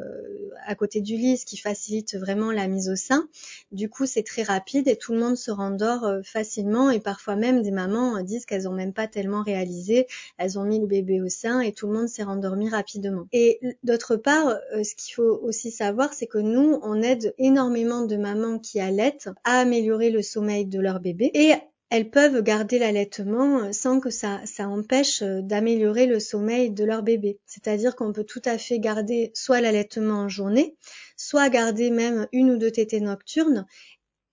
à 0.67 0.75
côté 0.75 1.01
du 1.01 1.17
lit, 1.17 1.43
qui 1.47 1.57
facilite 1.57 2.17
vraiment 2.17 2.53
la 2.53 2.69
mise 2.69 2.91
au 2.91 2.97
sein. 2.97 3.31
Du 3.73 3.89
coup, 3.89 4.05
c'est 4.05 4.25
très 4.25 4.43
rapide 4.43 4.89
et 4.89 4.97
tout 4.97 5.15
le 5.15 5.21
monde 5.21 5.39
se 5.39 5.51
rendort 5.51 6.05
euh, 6.05 6.21
facilement. 6.23 6.91
Et 6.91 7.01
parfois 7.01 7.35
même, 7.35 7.63
des 7.63 7.71
mamans 7.71 8.21
disent 8.23 8.45
qu'elles 8.45 8.69
ont 8.69 8.75
même 8.75 8.93
pas 8.93 9.09
tellement 9.09 9.43
réalisé. 9.43 10.07
Elles 10.37 10.59
ont 10.59 10.65
mis 10.65 10.81
le 10.81 10.87
bébé 10.87 11.23
au 11.23 11.31
sein 11.31 11.61
et 11.61 11.73
tout 11.73 11.87
le 11.87 11.95
monde 11.95 12.09
s'est 12.09 12.25
rendormi 12.25 12.69
rapidement. 12.69 13.25
Et 13.33 13.59
d'autre 13.85 14.17
part, 14.17 14.59
ce 14.75 14.95
qu'il 14.95 15.15
faut 15.15 15.41
aussi 15.43 15.71
savoir, 15.71 16.13
c'est 16.13 16.27
que 16.27 16.37
nous, 16.37 16.79
on 16.83 17.01
aide 17.01 17.35
énormément 17.39 18.03
de 18.03 18.17
mamans 18.17 18.59
qui 18.59 18.81
allaitent 18.81 19.31
à 19.45 19.61
améliorer 19.61 20.11
le 20.11 20.21
sommeil 20.21 20.58
de 20.65 20.81
leur 20.81 21.01
bébé 21.01 21.31
et 21.35 21.53
elles 21.91 22.11
peuvent 22.11 22.43
garder 22.43 22.79
l'allaitement 22.79 23.61
euh, 23.61 23.73
sans 23.73 24.01
que 24.01 24.11
ça, 24.11 24.41
ça 24.45 24.69
empêche 24.69 25.23
euh, 25.23 25.41
d'améliorer 25.41 26.07
le 26.07 26.21
sommeil 26.21 26.71
de 26.71 26.85
leur 26.85 27.03
bébé. 27.03 27.39
C'est-à-dire 27.47 27.97
qu'on 27.97 28.13
peut 28.13 28.25
tout 28.25 28.43
à 28.45 28.59
fait 28.59 28.79
garder 28.79 29.31
soit 29.35 29.63
l'allaitement 29.63 30.21
en 30.21 30.29
journée, 30.29 30.77
soit 31.17 31.49
garder 31.49 31.91
même 31.91 32.27
une 32.33 32.51
ou 32.51 32.59
deux 32.59 32.71
tétées 32.71 33.01
nocturnes 33.01 33.67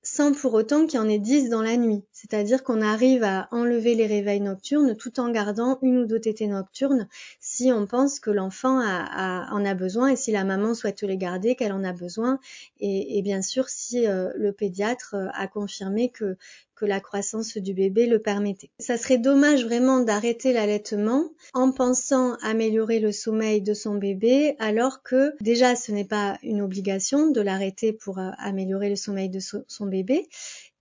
sans 0.06 0.34
pour 0.34 0.54
autant 0.54 0.86
qu'il 0.86 1.00
y 1.00 1.02
en 1.02 1.10
ait 1.10 1.18
10 1.18 1.50
dans 1.50 1.64
la 1.64 1.78
nuit. 1.78 2.04
C'est-à-dire 2.12 2.64
qu'on 2.64 2.82
arrive 2.82 3.24
à 3.24 3.48
enlever 3.52 3.96
les 3.96 4.06
réveils 4.06 4.40
nocturnes 4.40 4.96
tout 4.96 5.20
en 5.20 5.32
gardant 5.32 5.80
une 5.82 5.98
ou 5.98 6.06
deux 6.06 6.20
tétées 6.20 6.48
nocturnes 6.48 7.08
si 7.56 7.72
on 7.72 7.88
pense 7.88 8.20
que 8.20 8.32
l'enfant 8.32 8.80
en 8.80 9.66
a 9.66 9.74
besoin 9.74 10.10
et 10.10 10.16
si 10.18 10.32
la 10.34 10.44
maman 10.44 10.74
souhaite 10.74 11.04
les 11.04 11.18
garder, 11.18 11.56
qu'elle 11.56 11.72
en 11.72 11.86
a 11.86 11.94
besoin. 11.94 12.40
Et, 12.82 13.22
bien 13.22 13.42
sûr, 13.42 13.70
si 13.70 14.08
euh, 14.08 14.32
le 14.36 14.52
pédiatre 14.52 15.16
euh, 15.16 15.28
a 15.34 15.48
confirmé 15.48 16.10
que 16.10 16.38
que 16.76 16.86
la 16.86 17.00
croissance 17.00 17.56
du 17.56 17.74
bébé 17.74 18.06
le 18.06 18.20
permettait. 18.20 18.70
Ça 18.80 18.98
serait 18.98 19.18
dommage 19.18 19.64
vraiment 19.64 20.02
d'arrêter 20.02 20.52
l'allaitement 20.52 21.30
en 21.54 21.72
pensant 21.72 22.34
améliorer 22.42 23.00
le 23.00 23.14
sommeil 23.14 23.62
de 23.62 23.74
son 23.74 23.96
bébé 23.96 24.58
alors 24.60 25.02
que 25.02 25.34
déjà 25.40 25.78
ce 25.78 25.94
n'est 25.94 26.04
pas 26.04 26.38
une 26.44 26.60
obligation 26.60 27.32
de 27.32 27.40
l'arrêter 27.40 27.94
pour 27.94 28.20
euh, 28.20 28.32
améliorer 28.40 28.90
le 28.90 28.98
sommeil 28.98 29.30
de 29.30 29.40
son 29.40 29.86
bébé 29.86 30.28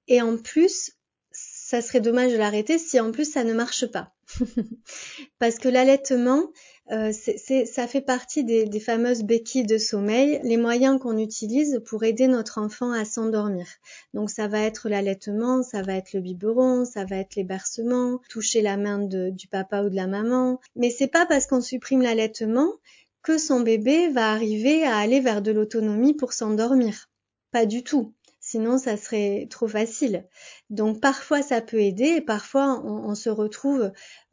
et 0.08 0.20
en 0.20 0.36
plus 0.36 0.90
ça 1.30 1.80
serait 1.80 2.00
dommage 2.00 2.32
de 2.32 2.38
l'arrêter 2.38 2.76
si 2.78 2.98
en 2.98 3.12
plus 3.12 3.30
ça 3.30 3.44
ne 3.44 3.54
marche 3.54 3.86
pas. 3.86 4.13
Parce 5.38 5.56
que 5.58 5.68
l'allaitement, 5.68 6.50
euh, 6.90 7.12
ça 7.12 7.86
fait 7.86 8.00
partie 8.00 8.44
des, 8.44 8.66
des, 8.66 8.80
fameuses 8.80 9.22
béquilles 9.22 9.66
de 9.66 9.78
sommeil, 9.78 10.40
les 10.44 10.56
moyens 10.56 11.00
qu'on 11.00 11.16
utilise 11.16 11.80
pour 11.86 12.04
aider 12.04 12.26
notre 12.26 12.58
enfant 12.58 12.92
à 12.92 13.04
s'endormir. 13.04 13.66
Donc 14.12 14.30
ça 14.30 14.48
va 14.48 14.60
être 14.60 14.88
l'allaitement, 14.88 15.62
ça 15.62 15.82
va 15.82 15.94
être 15.94 16.12
le 16.12 16.20
biberon, 16.20 16.84
ça 16.84 17.04
va 17.04 17.16
être 17.16 17.36
les 17.36 17.44
bercements, 17.44 18.20
toucher 18.28 18.60
la 18.60 18.76
main 18.76 18.98
de, 18.98 19.30
du 19.30 19.48
papa 19.48 19.82
ou 19.82 19.88
de 19.88 19.96
la 19.96 20.06
maman. 20.06 20.60
Mais 20.76 20.90
c'est 20.90 21.08
pas 21.08 21.26
parce 21.26 21.46
qu'on 21.46 21.60
supprime 21.60 22.02
l'allaitement 22.02 22.70
que 23.22 23.38
son 23.38 23.60
bébé 23.60 24.08
va 24.08 24.30
arriver 24.32 24.84
à 24.84 24.98
aller 24.98 25.20
vers 25.20 25.40
de 25.40 25.50
l'autonomie 25.50 26.14
pour 26.14 26.34
s'endormir. 26.34 27.08
Pas 27.50 27.64
du 27.64 27.82
tout 27.82 28.12
sinon 28.54 28.78
ça 28.78 28.96
serait 28.96 29.48
trop 29.50 29.66
facile. 29.66 30.28
Donc 30.70 31.00
parfois 31.00 31.42
ça 31.42 31.60
peut 31.60 31.80
aider, 31.80 32.18
et 32.18 32.20
parfois 32.20 32.80
on, 32.84 33.16
se 33.16 33.28
retrouve 33.28 33.90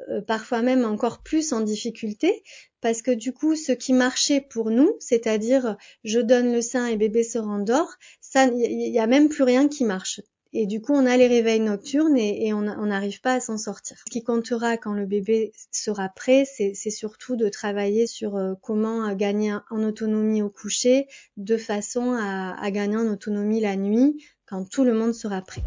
euh, 0.09 0.21
parfois 0.21 0.61
même 0.61 0.85
encore 0.85 1.23
plus 1.23 1.53
en 1.53 1.61
difficulté, 1.61 2.43
parce 2.81 3.01
que 3.01 3.09
du 3.09 3.33
coup 3.33 3.55
ce 3.55 3.71
qui 3.71 3.93
marchait 3.93 4.39
pour 4.39 4.69
nous, 4.69 4.91
c'est-à-dire 4.99 5.75
je 6.03 6.19
donne 6.19 6.53
le 6.53 6.61
sein 6.61 6.85
et 6.85 6.97
bébé 6.97 7.23
se 7.23 7.39
rendort, 7.39 7.95
ça 8.21 8.45
il 8.45 8.91
n'y 8.91 8.99
a 8.99 9.07
même 9.07 9.27
plus 9.27 9.41
rien 9.41 9.67
qui 9.67 9.85
marche. 9.85 10.21
Et 10.53 10.65
du 10.65 10.81
coup, 10.81 10.93
on 10.93 11.05
a 11.05 11.15
les 11.15 11.27
réveils 11.27 11.61
nocturnes 11.61 12.17
et, 12.17 12.53
on 12.53 12.61
n'arrive 12.61 13.21
pas 13.21 13.35
à 13.35 13.39
s'en 13.39 13.57
sortir. 13.57 13.97
Ce 13.97 14.11
qui 14.11 14.21
comptera 14.21 14.75
quand 14.75 14.91
le 14.91 15.05
bébé 15.05 15.53
sera 15.71 16.09
prêt, 16.09 16.43
c'est 16.45 16.89
surtout 16.89 17.37
de 17.37 17.47
travailler 17.47 18.05
sur 18.05 18.35
euh, 18.35 18.55
comment 18.61 19.07
euh, 19.07 19.15
gagner 19.15 19.55
en 19.69 19.81
autonomie 19.83 20.41
au 20.41 20.49
coucher, 20.49 21.07
de 21.37 21.55
façon 21.55 22.17
à, 22.19 22.69
gagner 22.71 22.97
en 22.97 23.07
autonomie 23.07 23.61
la 23.61 23.77
nuit, 23.77 24.25
quand 24.45 24.69
tout 24.69 24.83
le 24.83 24.93
monde 24.93 25.13
sera 25.13 25.41
prêt. 25.41 25.63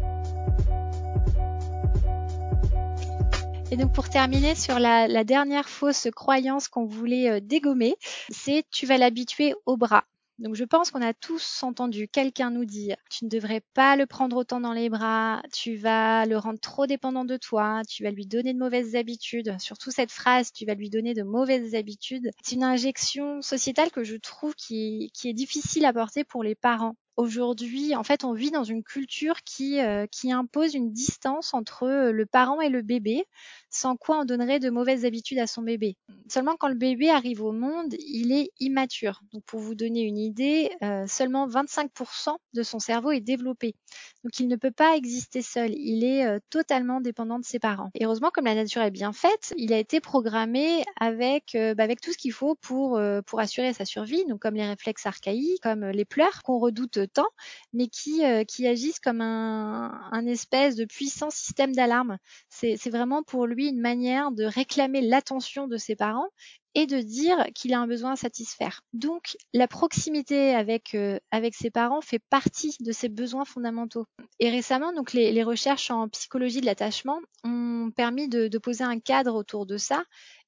Et 3.71 3.77
donc 3.77 3.91
pour 3.91 4.07
terminer 4.09 4.53
sur 4.53 4.77
la, 4.77 5.23
dernière 5.23 5.67
fausse 5.67 6.07
croyance 6.15 6.67
qu'on 6.67 6.85
voulait 6.85 7.31
euh, 7.31 7.39
dégommer, 7.41 7.95
c'est 8.29 8.63
tu 8.69 8.85
vas 8.85 8.99
l'habituer 8.99 9.55
au 9.65 9.77
bras. 9.77 10.03
Donc 10.37 10.55
je 10.55 10.65
pense 10.65 10.91
qu'on 10.91 11.01
a 11.01 11.13
tous 11.13 11.63
entendu 11.63 12.09
quelqu'un 12.09 12.51
nous 12.51 12.65
dire 12.65 12.97
tu 13.09 13.23
ne 13.23 13.29
devrais 13.29 13.61
pas 13.73 13.95
le 13.95 14.05
prendre 14.05 14.35
autant 14.35 14.59
dans 14.59 14.73
les 14.73 14.89
bras, 14.89 15.41
tu 15.53 15.77
vas 15.77 16.25
le 16.25 16.37
rendre 16.37 16.59
trop 16.59 16.87
dépendant 16.87 17.23
de 17.23 17.37
toi, 17.37 17.81
tu 17.87 18.03
vas 18.03 18.11
lui 18.11 18.25
donner 18.25 18.53
de 18.53 18.59
mauvaises 18.59 18.95
habitudes. 18.95 19.55
Surtout 19.59 19.91
cette 19.91 20.11
phrase 20.11 20.51
tu 20.51 20.65
vas 20.65 20.73
lui 20.73 20.89
donner 20.89 21.13
de 21.13 21.23
mauvaises 21.23 21.73
habitudes. 21.73 22.31
C'est 22.43 22.55
une 22.55 22.63
injection 22.63 23.41
sociétale 23.41 23.91
que 23.91 24.03
je 24.03 24.17
trouve 24.17 24.55
qui, 24.55 25.11
est 25.23 25.33
difficile 25.33 25.85
à 25.85 25.93
porter 25.93 26.23
pour 26.23 26.43
les 26.43 26.55
parents 26.55 26.95
aujourd'hui, 27.17 27.95
en 27.95 28.03
fait, 28.03 28.25
on 28.25 28.33
vit 28.33 28.51
dans 28.51 28.65
une 28.65 28.83
culture 28.83 29.41
qui, 29.43 29.79
euh, 29.79 30.05
impose 30.25 30.73
une 30.73 30.91
distance 30.91 31.53
entre 31.53 31.87
le 31.87 32.25
parent 32.25 32.59
et 32.59 32.67
le 32.67 32.81
bébé, 32.81 33.25
sans 33.75 33.95
quoi 33.95 34.19
on 34.19 34.25
donnerait 34.25 34.59
de 34.59 34.69
mauvaises 34.69 35.05
habitudes 35.05 35.39
à 35.39 35.47
son 35.47 35.61
bébé. 35.61 35.95
Seulement 36.29 36.55
quand 36.57 36.67
le 36.67 36.75
bébé 36.75 37.09
arrive 37.09 37.43
au 37.43 37.51
monde, 37.51 37.93
il 37.99 38.31
est 38.31 38.49
immature. 38.59 39.21
Donc 39.33 39.43
pour 39.45 39.59
vous 39.59 39.75
donner 39.75 40.01
une 40.01 40.17
idée, 40.17 40.71
euh, 40.83 41.05
seulement 41.07 41.47
25% 41.47 42.35
de 42.53 42.63
son 42.63 42.79
cerveau 42.79 43.11
est 43.11 43.21
développé. 43.21 43.75
Donc 44.23 44.39
il 44.39 44.47
ne 44.47 44.55
peut 44.55 44.71
pas 44.71 44.95
exister 44.95 45.41
seul, 45.41 45.71
il 45.75 46.03
est 46.03 46.39
totalement 46.49 46.99
dépendant 47.01 47.37
de 47.37 47.45
ses 47.45 47.59
parents. 47.59 47.91
Et 47.93 48.05
heureusement, 48.05 48.31
comme 48.33 48.45
la 48.45 48.55
nature 48.55 48.81
est 48.81 48.91
bien 48.91 49.13
faite, 49.13 49.53
il 49.57 49.71
a 49.73 49.77
été 49.77 49.99
programmé 49.99 50.83
avec, 50.99 51.51
bah, 51.53 51.83
avec 51.83 52.01
tout 52.01 52.11
ce 52.11 52.17
qu'il 52.17 52.31
faut 52.31 52.55
pour, 52.55 52.99
assurer 53.37 53.73
sa 53.73 53.85
survie, 53.85 54.25
donc 54.25 54.39
comme 54.39 54.55
les 54.55 54.65
réflexes 54.65 55.05
archaïques, 55.05 55.61
comme 55.61 55.85
les 55.85 56.05
pleurs 56.05 56.41
qu'on 56.41 56.57
redoute 56.57 56.97
temps, 57.07 57.29
mais 57.73 57.87
qui, 57.87 58.23
euh, 58.23 58.43
agissent 58.65 58.99
comme 58.99 59.21
un, 59.21 60.25
espèce 60.25 60.75
de 60.75 60.85
puissant 60.85 61.29
système 61.29 61.73
d'alarme. 61.73 62.17
C'est 62.49 62.89
vraiment 62.89 63.21
pour 63.21 63.45
lui 63.45 63.64
une 63.67 63.79
manière 63.79 64.31
de 64.31 64.45
réclamer 64.45 65.01
l'attention 65.01 65.67
de 65.67 65.77
ses 65.77 65.95
parents 65.95 66.29
et 66.75 66.87
de 66.87 66.99
dire 66.99 67.45
qu'il 67.55 67.73
a 67.73 67.79
un 67.79 67.87
besoin 67.87 68.11
à 68.11 68.15
satisfaire. 68.17 68.81
Donc 68.93 69.37
la 69.53 69.67
proximité 69.67 70.53
avec 70.53 70.93
euh, 70.93 71.19
ses 71.53 71.71
parents 71.71 72.01
fait 72.01 72.19
partie 72.29 72.75
de 72.81 72.91
ses 72.91 73.07
besoins 73.07 73.45
fondamentaux. 73.45 74.05
Et 74.39 74.49
récemment, 74.49 74.91
les, 75.13 75.43
recherches 75.43 75.89
en 75.89 76.09
psychologie 76.09 76.59
de 76.59 76.65
l'attachement 76.65 77.19
ont 77.45 77.91
permis 77.95 78.27
de, 78.27 78.57
poser 78.57 78.83
un 78.83 78.99
cadre 78.99 79.35
autour 79.35 79.65
de 79.65 79.77
ça 79.77 80.03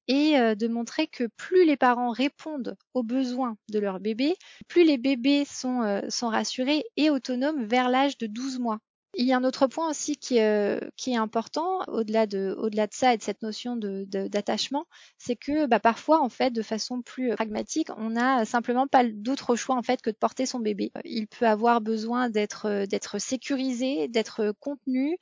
et 0.10 0.38
euh, 0.38 0.56
de 0.56 0.68
montrer 0.68 1.08
que 1.08 1.26
plus 1.38 1.66
les 1.66 1.78
parents 1.78 2.12
répondent 2.12 2.76
aux 2.94 3.04
besoins 3.04 3.58
de 3.70 3.80
leur 3.80 4.00
bébé, 4.00 4.36
plus 4.68 4.84
les 4.84 4.98
bébés 4.98 5.46
sont, 5.46 5.82
euh, 5.82 6.02
sont 6.10 6.28
rassurés 6.28 6.84
et 6.98 7.10
autonomes 7.10 7.66
vers 7.66 7.90
l'âge 7.90 8.18
de 8.18 8.28
12 8.28 8.60
mois. 8.60 8.80
Il 9.20 9.26
y 9.26 9.34
a 9.34 9.38
un 9.38 9.44
autre 9.44 9.66
point 9.66 9.90
aussi 9.90 10.16
qui, 10.16 10.40
euh, 10.40 10.80
qui 10.96 11.12
est 11.12 11.18
important 11.18 11.80
au-delà 11.88 12.28
de, 12.28 12.56
au-delà 12.58 12.86
de 12.86 12.94
ça 12.94 13.14
et 13.14 13.18
de 13.18 13.24
cette 13.24 13.42
notion 13.42 13.76
de, 13.76 14.06
d'attachement, 14.06 14.86
c'est 15.18 15.36
que 15.36 15.66
bah, 15.66 15.80
parfois 15.80 16.22
en 16.22 16.30
fait 16.30 16.52
de 16.52 16.62
façon 16.62 17.02
plus 17.02 17.34
pragmatique, 17.34 17.90
on 17.98 18.12
n'a 18.12 18.46
simplement 18.46 18.86
pas 18.86 19.04
d'autre 19.04 19.56
choix 19.56 19.76
en 19.76 19.82
fait 19.82 20.04
que 20.04 20.12
de 20.12 20.16
porter 20.16 20.46
son 20.46 20.60
bébé. 20.60 20.92
Il 21.04 21.28
peut 21.28 21.48
avoir 21.48 21.82
besoin 21.82 22.30
d'être 22.30 22.86
d'être 22.86 23.20
sécurisé, 23.20 24.08
d'être 24.08 24.54
contenu, 24.60 25.18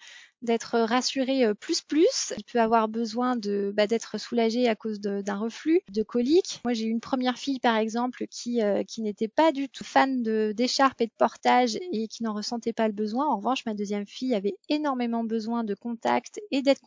d'être 0.45 0.79
rassuré 0.79 1.53
plus 1.55 1.81
plus. 1.81 2.33
Il 2.37 2.43
peut 2.43 2.59
avoir 2.59 2.87
besoin 2.87 3.35
de 3.35 3.73
bah, 3.75 3.87
d'être 3.87 4.19
soulagé 4.19 4.67
à 4.67 4.75
cause 4.75 4.99
d'un 4.99 5.37
reflux, 5.37 5.81
de 5.91 6.03
coliques. 6.03 6.61
Moi, 6.63 6.73
j'ai 6.73 6.85
une 6.85 6.99
première 6.99 7.37
fille, 7.37 7.59
par 7.59 7.77
exemple, 7.77 8.25
qui 8.29 8.61
qui 8.87 9.01
n'était 9.01 9.27
pas 9.27 9.51
du 9.51 9.69
tout 9.69 9.83
fan 9.83 10.23
de 10.23 10.53
d'écharpe 10.55 11.01
et 11.01 11.07
de 11.07 11.11
portage 11.17 11.77
et 11.91 12.07
qui 12.07 12.23
n'en 12.23 12.33
ressentait 12.33 12.73
pas 12.73 12.87
le 12.87 12.93
besoin. 12.93 13.27
En 13.27 13.37
revanche, 13.37 13.65
ma 13.65 13.73
deuxième 13.73 14.07
fille 14.07 14.35
avait 14.35 14.55
énormément 14.69 15.23
besoin 15.23 15.63
de 15.63 15.73
contact 15.73 16.39
et 16.51 16.61
d'être 16.61 16.81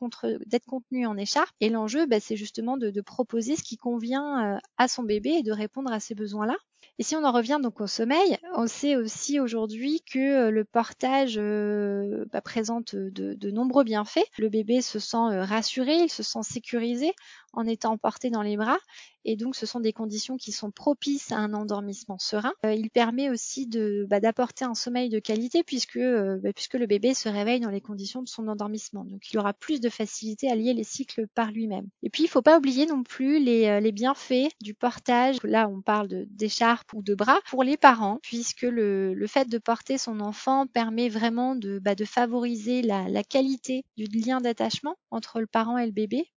d'être 0.47 0.67
contenue 0.67 1.07
en 1.07 1.17
écharpe. 1.17 1.55
Et 1.61 1.69
l'enjeu, 1.69 2.07
bah, 2.07 2.21
c'est 2.21 2.37
justement 2.37 2.77
de, 2.77 2.91
de, 2.91 3.01
proposer 3.01 3.57
ce 3.57 3.63
qui 3.63 3.77
convient 3.77 4.59
à 4.77 4.89
son 4.89 5.03
bébé 5.03 5.31
et 5.31 5.43
de 5.43 5.53
répondre 5.53 5.93
à 5.93 6.01
ses 6.01 6.15
besoins-là. 6.15 6.57
Et 7.01 7.05
si 7.05 7.15
on 7.15 7.23
en 7.23 7.31
revient 7.31 7.61
donc 7.63 7.81
au 7.81 7.87
sommeil, 7.87 8.39
on 8.57 8.67
sait 8.67 8.97
aussi 8.97 9.39
aujourd'hui 9.39 10.03
que 10.03 10.19
euh, 10.19 10.51
le 10.51 10.65
portage 10.65 11.39
euh, 11.39 12.25
bah, 12.33 12.41
présente 12.41 12.97
de, 12.97 13.35
de, 13.35 13.51
nombreux 13.53 13.85
bienfaits. 13.85 14.27
Le 14.37 14.49
bébé 14.49 14.83
se 14.83 14.99
sent 14.99 15.17
euh, 15.17 15.45
rassuré, 15.45 15.95
il 15.95 16.09
se 16.09 16.25
sent 16.25 16.43
sécurisé 16.43 17.13
en 17.53 17.67
étant 17.67 17.97
porté 17.99 18.31
dans 18.31 18.43
les 18.43 18.57
bras. 18.57 18.79
Et 19.25 19.37
donc, 19.37 19.57
ce 19.57 19.67
sont 19.67 19.81
des 19.81 19.93
conditions 19.93 20.37
qui 20.37 20.53
sont 20.53 20.71
propices 20.71 21.33
à 21.33 21.37
un 21.37 21.53
endormissement 21.53 22.19
serein. 22.19 22.53
il 22.65 22.91
permet 22.91 23.29
aussi 23.29 23.69
bah, 24.09 24.21
d'apporter 24.21 24.65
un 24.65 24.75
sommeil 24.75 25.11
de 25.11 25.19
qualité 25.19 25.63
puisque 25.63 25.99
bah, 25.99 26.53
puisque 26.55 26.75
le 26.75 26.87
bébé 26.87 27.15
se 27.15 27.29
réveille 27.29 27.61
dans 27.61 27.71
les 27.71 27.81
conditions 27.81 28.23
de 28.23 28.29
son 28.29 28.49
endormissement. 28.49 29.05
Donc, 29.05 29.31
il 29.31 29.39
aura 29.39 29.53
plus 29.53 29.81
de 29.81 29.89
facilité 29.89 30.51
à 30.51 30.55
lier 30.55 30.73
les 30.73 30.85
cycles 30.85 31.27
par 31.35 31.51
lui-même. 31.51 31.89
Et 32.03 32.11
puis, 32.11 32.23
il 32.23 32.27
ne 32.27 32.31
faut 32.31 32.43
pas 32.43 32.59
oublier 32.59 32.87
non 32.87 33.03
plus 33.03 33.39
les, 33.39 33.81
les 33.81 33.93
bienfaits 33.93 34.49
du 34.63 34.75
portage. 34.75 35.37
Là, 35.43 35.69
on 35.69 35.83
parle 35.83 36.09
d'écharpe 36.31 36.93
ou 36.95 37.03
de 37.03 37.15
bras 37.15 37.41
pour 37.51 37.65
les 37.65 37.77
parents, 37.77 38.19
puisque 38.23 38.63
le, 38.63 39.27
fait 39.27 39.49
de 39.49 39.59
porter 39.59 39.99
son 39.99 40.21
enfant 40.21 40.67
permet 40.67 41.09
vraiment 41.09 41.55
de, 41.55 41.79
bah, 41.79 41.95
de 41.95 42.05
favoriser 42.05 42.83
la, 42.83 43.09
la 43.09 43.23
qualité 43.23 43.85
du 43.97 44.05
lien 44.05 44.41
d'attachement 44.41 44.97
entre 45.11 45.41
le 45.41 45.47
parent 45.47 45.79
et 45.79 45.87
le 45.87 45.93
bébé. 45.93 46.31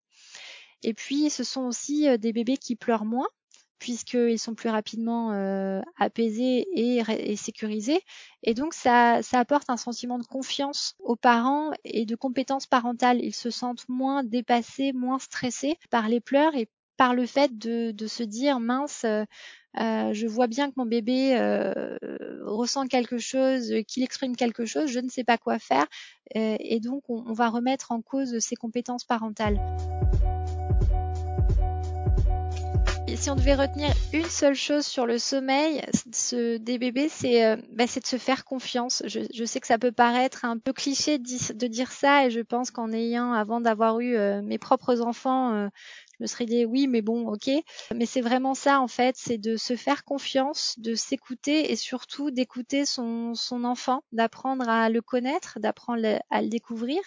Et 0.84 0.94
puis, 0.94 1.30
ce 1.30 1.44
sont 1.44 1.62
aussi 1.62 2.08
des 2.18 2.34
bébés 2.34 2.58
qui 2.58 2.76
pleurent 2.76 3.06
moins, 3.06 3.28
puisqu'ils 3.82 4.38
sont 4.38 4.54
plus 4.54 4.70
rapidement 4.70 5.32
euh, 5.34 5.82
apaisés 5.98 6.68
et, 6.76 7.02
et, 7.10 7.36
sécurisés. 7.36 8.00
Et 8.44 8.54
donc, 8.54 8.76
ça, 8.76 9.24
ça 9.24 9.40
apporte 9.40 9.72
un 9.72 9.78
sentiment 9.78 10.20
de 10.20 10.24
confiance 10.24 10.96
aux 11.00 11.16
parents 11.16 11.72
et 11.84 12.06
de 12.06 12.16
compétence 12.16 12.68
parentale. 12.68 13.20
Ils 13.24 13.34
se 13.34 13.50
sentent 13.50 13.90
moins 13.90 14.24
dépassés, 14.24 14.94
moins 14.94 15.18
stressés 15.18 15.78
par 15.90 16.10
les 16.10 16.20
pleurs 16.20 16.56
et 16.56 16.70
par 16.96 17.16
le 17.16 17.26
fait 17.26 17.58
de, 17.58 17.90
de 17.90 18.06
se 18.06 18.22
dire 18.22 18.60
mince, 18.60 19.04
euh, 19.06 20.14
je 20.14 20.28
vois 20.28 20.46
bien 20.46 20.70
que 20.70 20.76
mon 20.78 20.86
bébé 20.86 21.36
euh, 21.36 21.98
ressent 22.44 22.86
quelque 22.86 23.18
chose, 23.18 23.74
qu'il 23.88 24.04
exprime 24.04 24.36
quelque 24.36 24.66
chose, 24.66 24.92
je 24.92 25.00
ne 25.00 25.10
sais 25.10 25.24
pas 25.24 25.40
quoi 25.40 25.58
faire, 25.58 25.88
et 26.36 26.80
donc 26.80 27.02
on, 27.10 27.24
on, 27.26 27.34
va 27.34 27.50
remettre 27.50 27.92
en 27.92 28.02
cause 28.04 28.38
ses 28.38 28.56
compétences 28.56 29.06
parentales. 29.06 29.60
Si 33.22 33.30
on 33.30 33.36
devait 33.36 33.54
retenir 33.54 33.94
une 34.14 34.26
seule 34.26 34.56
chose 34.56 34.84
sur 34.84 35.06
le 35.06 35.20
sommeil 35.20 35.80
ce, 36.12 36.58
des 36.58 36.80
bébés, 36.80 37.08
c'est 37.08 37.46
euh, 37.46 37.56
bah, 37.72 37.86
de 37.86 38.04
se 38.04 38.18
faire 38.18 38.44
confiance. 38.44 39.04
Je, 39.06 39.20
je, 39.32 39.46
sais 39.46 39.60
que 39.60 39.68
ça 39.68 39.78
peut 39.78 39.92
paraître 39.92 40.44
un 40.44 40.58
peu 40.58 40.74
cliché 40.74 41.20
de, 41.20 41.68
dire 41.68 41.92
ça, 41.92 42.26
et 42.26 42.32
je 42.32 42.40
pense 42.40 42.72
qu'en 42.72 42.92
ayant, 42.92 43.32
avant 43.32 43.62
d'avoir 43.62 44.00
eu 44.00 44.16
euh, 44.16 44.42
mes 44.42 44.58
propres 44.58 45.02
enfants, 45.02 45.70
me 46.22 46.28
serais 46.28 46.46
dit 46.46 46.66
oui, 46.66 46.88
mais 46.88 47.02
bon, 47.02 47.28
ok. 47.28 47.50
Mais 47.94 48.08
c'est 48.08 48.22
vraiment 48.22 48.54
ça 48.54 48.80
en 48.80 48.88
fait, 48.88 49.16
c'est 49.18 49.38
de 49.38 49.58
se 49.58 49.76
faire 49.76 50.04
confiance, 50.04 50.76
de 50.78 50.96
s'écouter 50.96 51.72
et 51.72 51.76
surtout 51.76 52.32
d'écouter 52.32 52.86
son, 52.86 53.34
son 53.36 53.64
enfant, 53.66 54.04
d'apprendre 54.12 54.70
à 54.70 54.90
le 54.90 55.02
connaître, 55.02 55.60
d'apprendre 55.60 56.20
à 56.30 56.42
le 56.42 56.48
découvrir, 56.48 57.02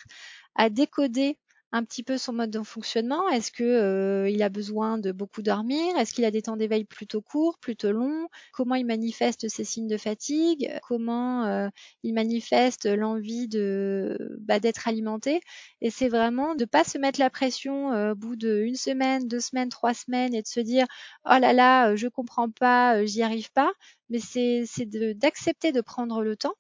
à 0.54 0.68
décoder 0.68 1.38
un 1.74 1.84
petit 1.84 2.04
peu 2.04 2.18
son 2.18 2.32
mode 2.32 2.50
de 2.50 2.62
fonctionnement. 2.62 3.28
Est-ce 3.30 3.50
que 3.50 3.64
euh, 3.64 4.30
il 4.30 4.44
a 4.44 4.48
besoin 4.48 4.96
de 4.96 5.10
beaucoup 5.10 5.42
dormir? 5.42 5.96
Est-ce 5.98 6.14
qu'il 6.14 6.24
a 6.24 6.30
des 6.30 6.42
temps 6.42 6.56
d'éveil 6.56 6.84
plutôt 6.84 7.20
courts, 7.20 7.58
plutôt 7.58 7.90
longs? 7.90 8.28
Comment 8.52 8.76
il 8.76 8.86
manifeste 8.86 9.48
ses 9.48 9.64
signes 9.64 9.88
de 9.88 9.96
fatigue? 9.96 10.70
Comment 10.86 11.44
euh, 11.46 11.68
il 12.04 12.14
manifeste 12.14 12.86
l'envie 12.86 13.48
de 13.48 14.16
bah, 14.40 14.60
d'être 14.60 14.86
alimenté? 14.86 15.40
Et 15.80 15.90
c'est 15.90 16.08
vraiment 16.08 16.54
de 16.54 16.64
pas 16.64 16.84
se 16.84 16.96
mettre 16.96 17.18
la 17.18 17.28
pression 17.28 17.92
euh, 17.92 18.12
au 18.12 18.14
bout 18.14 18.36
d'une 18.36 18.76
semaine, 18.76 19.26
deux 19.26 19.40
semaines, 19.40 19.68
trois 19.68 19.94
semaines 19.94 20.32
et 20.32 20.42
de 20.42 20.46
se 20.46 20.60
dire 20.60 20.86
oh 21.24 21.38
là 21.40 21.52
là, 21.52 21.96
je 21.96 22.06
comprends 22.06 22.50
pas, 22.50 23.04
j'y 23.04 23.22
arrive 23.22 23.50
pas. 23.52 23.72
Mais 24.10 24.20
c'est 24.20 24.62
c'est 24.66 24.86
d'accepter 25.18 25.72
de 25.72 25.80
prendre 25.80 26.22
le 26.22 26.36
temps 26.36 26.54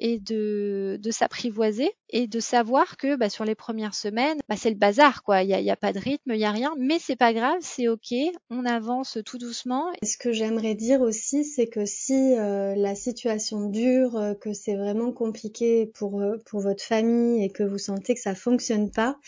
et 0.00 0.18
de, 0.18 0.98
de 1.00 1.10
s'apprivoiser 1.10 1.92
et 2.08 2.26
de 2.26 2.40
savoir 2.40 2.96
que 2.96 3.16
bah, 3.16 3.28
sur 3.28 3.44
les 3.44 3.54
premières 3.54 3.94
semaines, 3.94 4.38
bah, 4.48 4.56
c'est 4.56 4.70
le 4.70 4.76
bazar, 4.76 5.22
quoi. 5.22 5.42
Il 5.42 5.48
n'y 5.48 5.54
a, 5.54 5.60
y 5.60 5.70
a, 5.70 5.76
pas 5.76 5.92
de 5.92 6.00
rythme, 6.00 6.32
il 6.32 6.38
n'y 6.38 6.44
a 6.44 6.50
rien, 6.50 6.74
mais 6.78 6.98
c'est 6.98 7.16
pas 7.16 7.32
grave, 7.32 7.58
c'est 7.60 7.86
ok, 7.86 8.14
on 8.48 8.64
avance 8.64 9.18
tout 9.24 9.38
doucement. 9.38 9.92
Ce 10.02 10.16
que 10.16 10.32
j'aimerais 10.32 10.74
dire 10.74 11.02
aussi, 11.02 11.44
c'est 11.44 11.68
que 11.68 11.84
si 11.84 12.34
euh, 12.36 12.74
la 12.74 12.94
situation 12.94 13.68
dure, 13.68 14.16
euh, 14.16 14.34
que 14.34 14.52
c'est 14.54 14.74
vraiment 14.74 15.12
compliqué 15.12 15.86
pour, 15.94 16.20
euh, 16.20 16.38
pour 16.46 16.60
votre 16.60 16.82
famille 16.82 17.44
et 17.44 17.50
que 17.50 17.62
vous 17.62 17.78
sentez 17.78 18.14
que 18.14 18.20
ça 18.20 18.34
fonctionne 18.34 18.90
pas, 18.90 19.18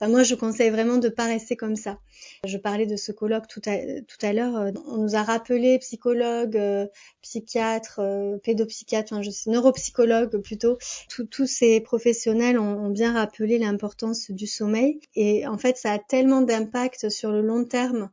moi, 0.00 0.22
je 0.22 0.34
conseille 0.34 0.70
vraiment 0.70 0.98
de 0.98 1.08
pas 1.08 1.24
rester 1.24 1.56
comme 1.56 1.76
ça. 1.76 1.98
Je 2.44 2.58
parlais 2.58 2.86
de 2.86 2.96
ce 2.96 3.12
colloque 3.12 3.48
tout 3.48 3.62
à, 3.66 3.76
tout 4.02 4.18
à 4.22 4.32
l'heure. 4.32 4.56
Euh, 4.56 4.70
on 4.86 4.98
nous 4.98 5.16
a 5.16 5.22
rappelé, 5.22 5.78
psychologues, 5.78 6.56
euh, 6.56 6.86
psychiatres, 7.22 8.00
euh, 8.00 8.38
pédopsychiatres, 8.38 9.12
enfin, 9.12 9.22
je 9.22 9.30
sais, 9.30 9.50
neuropsychologues 9.50 10.38
plutôt. 10.38 10.78
tous 11.30 11.46
ces 11.46 11.80
professionnels 11.80 12.58
ont, 12.58 12.86
ont 12.86 12.90
bien 12.90 13.12
rappelé 13.12 13.58
l'importance 13.58 14.30
du 14.30 14.46
sommeil. 14.46 15.00
Et 15.14 15.46
en 15.46 15.58
fait, 15.58 15.76
ça 15.76 15.92
a 15.92 15.98
tellement 15.98 16.42
d'impact 16.42 17.08
sur 17.08 17.30
le 17.30 17.40
long 17.40 17.64
terme 17.64 18.10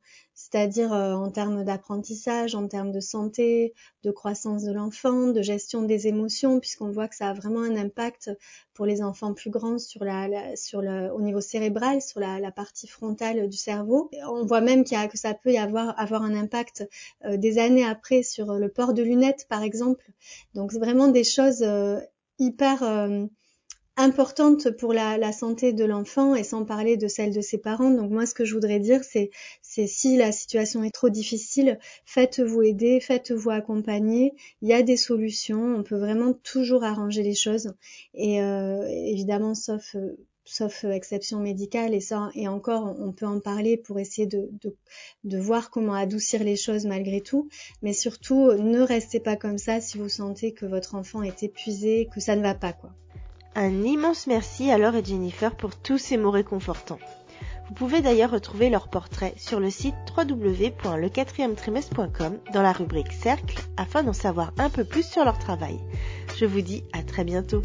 c'est-à-dire 0.54 0.94
euh, 0.94 1.14
en 1.14 1.32
termes 1.32 1.64
d'apprentissage, 1.64 2.54
en 2.54 2.68
termes 2.68 2.92
de 2.92 3.00
santé, 3.00 3.74
de 4.04 4.12
croissance 4.12 4.62
de 4.62 4.72
l'enfant, 4.72 5.30
de 5.30 5.42
gestion 5.42 5.82
des 5.82 6.06
émotions, 6.06 6.60
puisqu'on 6.60 6.92
voit 6.92 7.08
que 7.08 7.16
ça 7.16 7.30
a 7.30 7.34
vraiment 7.34 7.62
un 7.62 7.76
impact 7.76 8.30
pour 8.76 8.86
les 8.86 9.02
enfants 9.02 9.34
plus 9.34 9.50
grands 9.50 9.80
sur 9.80 10.04
la, 10.04 10.56
sur 10.56 10.84
le, 10.84 11.12
au 11.12 11.22
niveau 11.22 11.42
cérébral, 11.42 12.04
sur 12.04 12.20
la, 12.20 12.40
la, 12.40 12.52
partie 12.52 12.86
frontale 12.86 13.50
du 13.50 13.58
cerveau. 13.58 14.12
On 14.30 14.46
voit 14.46 14.62
même 14.62 14.84
qu'il 14.84 14.96
y 14.96 15.02
a, 15.02 15.08
que 15.08 15.18
ça 15.18 15.34
peut 15.34 15.54
y 15.54 15.58
avoir, 15.58 16.00
avoir 16.00 16.22
un 16.22 16.36
impact 16.36 16.88
euh, 17.26 17.36
des 17.36 17.58
années 17.58 17.84
après 17.86 18.22
sur 18.22 18.54
le 18.54 18.70
port 18.70 18.94
de 18.94 19.02
lunettes, 19.02 19.48
par 19.50 19.64
exemple. 19.64 20.06
Donc 20.54 20.72
c'est 20.72 20.78
vraiment 20.78 21.08
des 21.08 21.24
choses 21.24 21.64
euh, 21.64 22.00
hyper 22.38 22.84
importante 23.96 24.72
pour 24.72 24.94
la, 24.94 25.32
santé 25.32 25.74
de 25.74 25.86
l'enfant 25.86 26.36
et 26.36 26.44
sans 26.44 26.66
parler 26.66 26.98
de 26.98 27.08
celle 27.08 27.34
de 27.34 27.42
ses 27.42 27.58
parents. 27.58 27.92
Donc 27.92 28.12
moi, 28.12 28.26
ce 28.26 28.34
que 28.34 28.46
je 28.46 28.54
voudrais 28.54 28.80
dire, 28.80 29.02
c'est, 29.04 29.30
si 29.62 30.18
la 30.18 30.32
situation 30.32 30.84
est 30.84 30.92
trop 30.92 31.10
difficile, 31.10 31.80
faites-vous 32.06 32.64
aider, 32.64 33.00
faites-vous 33.00 33.52
accompagner. 33.52 34.34
Il 34.62 34.70
y 34.70 34.74
a 34.74 34.82
des 34.82 34.98
solutions. 34.98 35.76
On 35.76 35.84
peut 35.84 35.98
vraiment 35.98 36.34
toujours 36.34 36.84
arranger 36.84 37.24
les 37.24 37.36
choses. 37.36 37.74
Et 38.14 38.42
euh, 38.42 38.88
évidemment, 38.88 39.54
sauf 39.54 39.96
euh, 39.96 40.18
sauf 40.46 40.84
exception 40.84 41.40
médicale 41.40 41.94
et 41.94 42.02
ça 42.02 42.30
et 42.36 42.50
encore 42.50 42.96
on 43.00 43.14
peut 43.14 43.26
en 43.26 43.40
parler 43.40 43.78
pour 43.78 43.98
essayer 43.98 44.28
de, 44.28 44.50
de, 44.62 44.76
de, 45.24 45.38
voir 45.38 45.70
comment 45.70 45.94
adoucir 45.94 46.44
les 46.44 46.58
choses 46.58 46.86
malgré 46.86 47.22
tout 47.22 47.48
mais 47.82 47.94
surtout 47.94 48.52
ne 48.52 48.82
restez 48.82 49.22
pas 49.22 49.38
comme 49.38 49.58
ça 49.58 49.80
si 49.80 49.98
vous 49.98 50.10
sentez 50.10 50.54
que 50.54 50.66
votre 50.66 50.96
enfant 50.96 51.24
est 51.24 51.44
épuisé 51.44 52.10
que 52.14 52.20
ça 52.20 52.36
ne 52.36 52.42
va 52.42 52.56
pas 52.56 52.74
quoi 52.74 52.94
un 53.56 53.84
immense 53.84 54.28
merci 54.28 54.72
à 54.72 54.78
Laure 54.78 54.96
et 54.96 55.04
Jennifer 55.04 55.54
pour 55.56 55.76
tous 55.76 55.98
ces 55.98 56.16
mots 56.18 56.32
réconfortants. 56.32 57.00
Vous 57.68 57.74
pouvez 57.76 58.02
d'ailleurs 58.02 58.32
retrouver 58.32 58.70
leurs 58.70 58.88
portraits 58.90 59.38
sur 59.40 59.60
le 59.60 59.70
site 59.70 59.96
www.le4trimestre.com 60.18 62.40
dans 62.54 62.62
la 62.62 62.72
rubrique 62.74 63.14
Cercle 63.14 63.62
afin 63.78 64.04
d'en 64.04 64.14
savoir 64.14 64.52
un 64.58 64.70
peu 64.70 64.84
plus 64.84 65.08
sur 65.08 65.24
leur 65.24 65.40
travail. 65.40 65.80
Je 66.38 66.46
vous 66.46 66.62
dis 66.62 66.84
à 66.94 67.02
très 67.04 67.24
bientôt. 67.24 67.62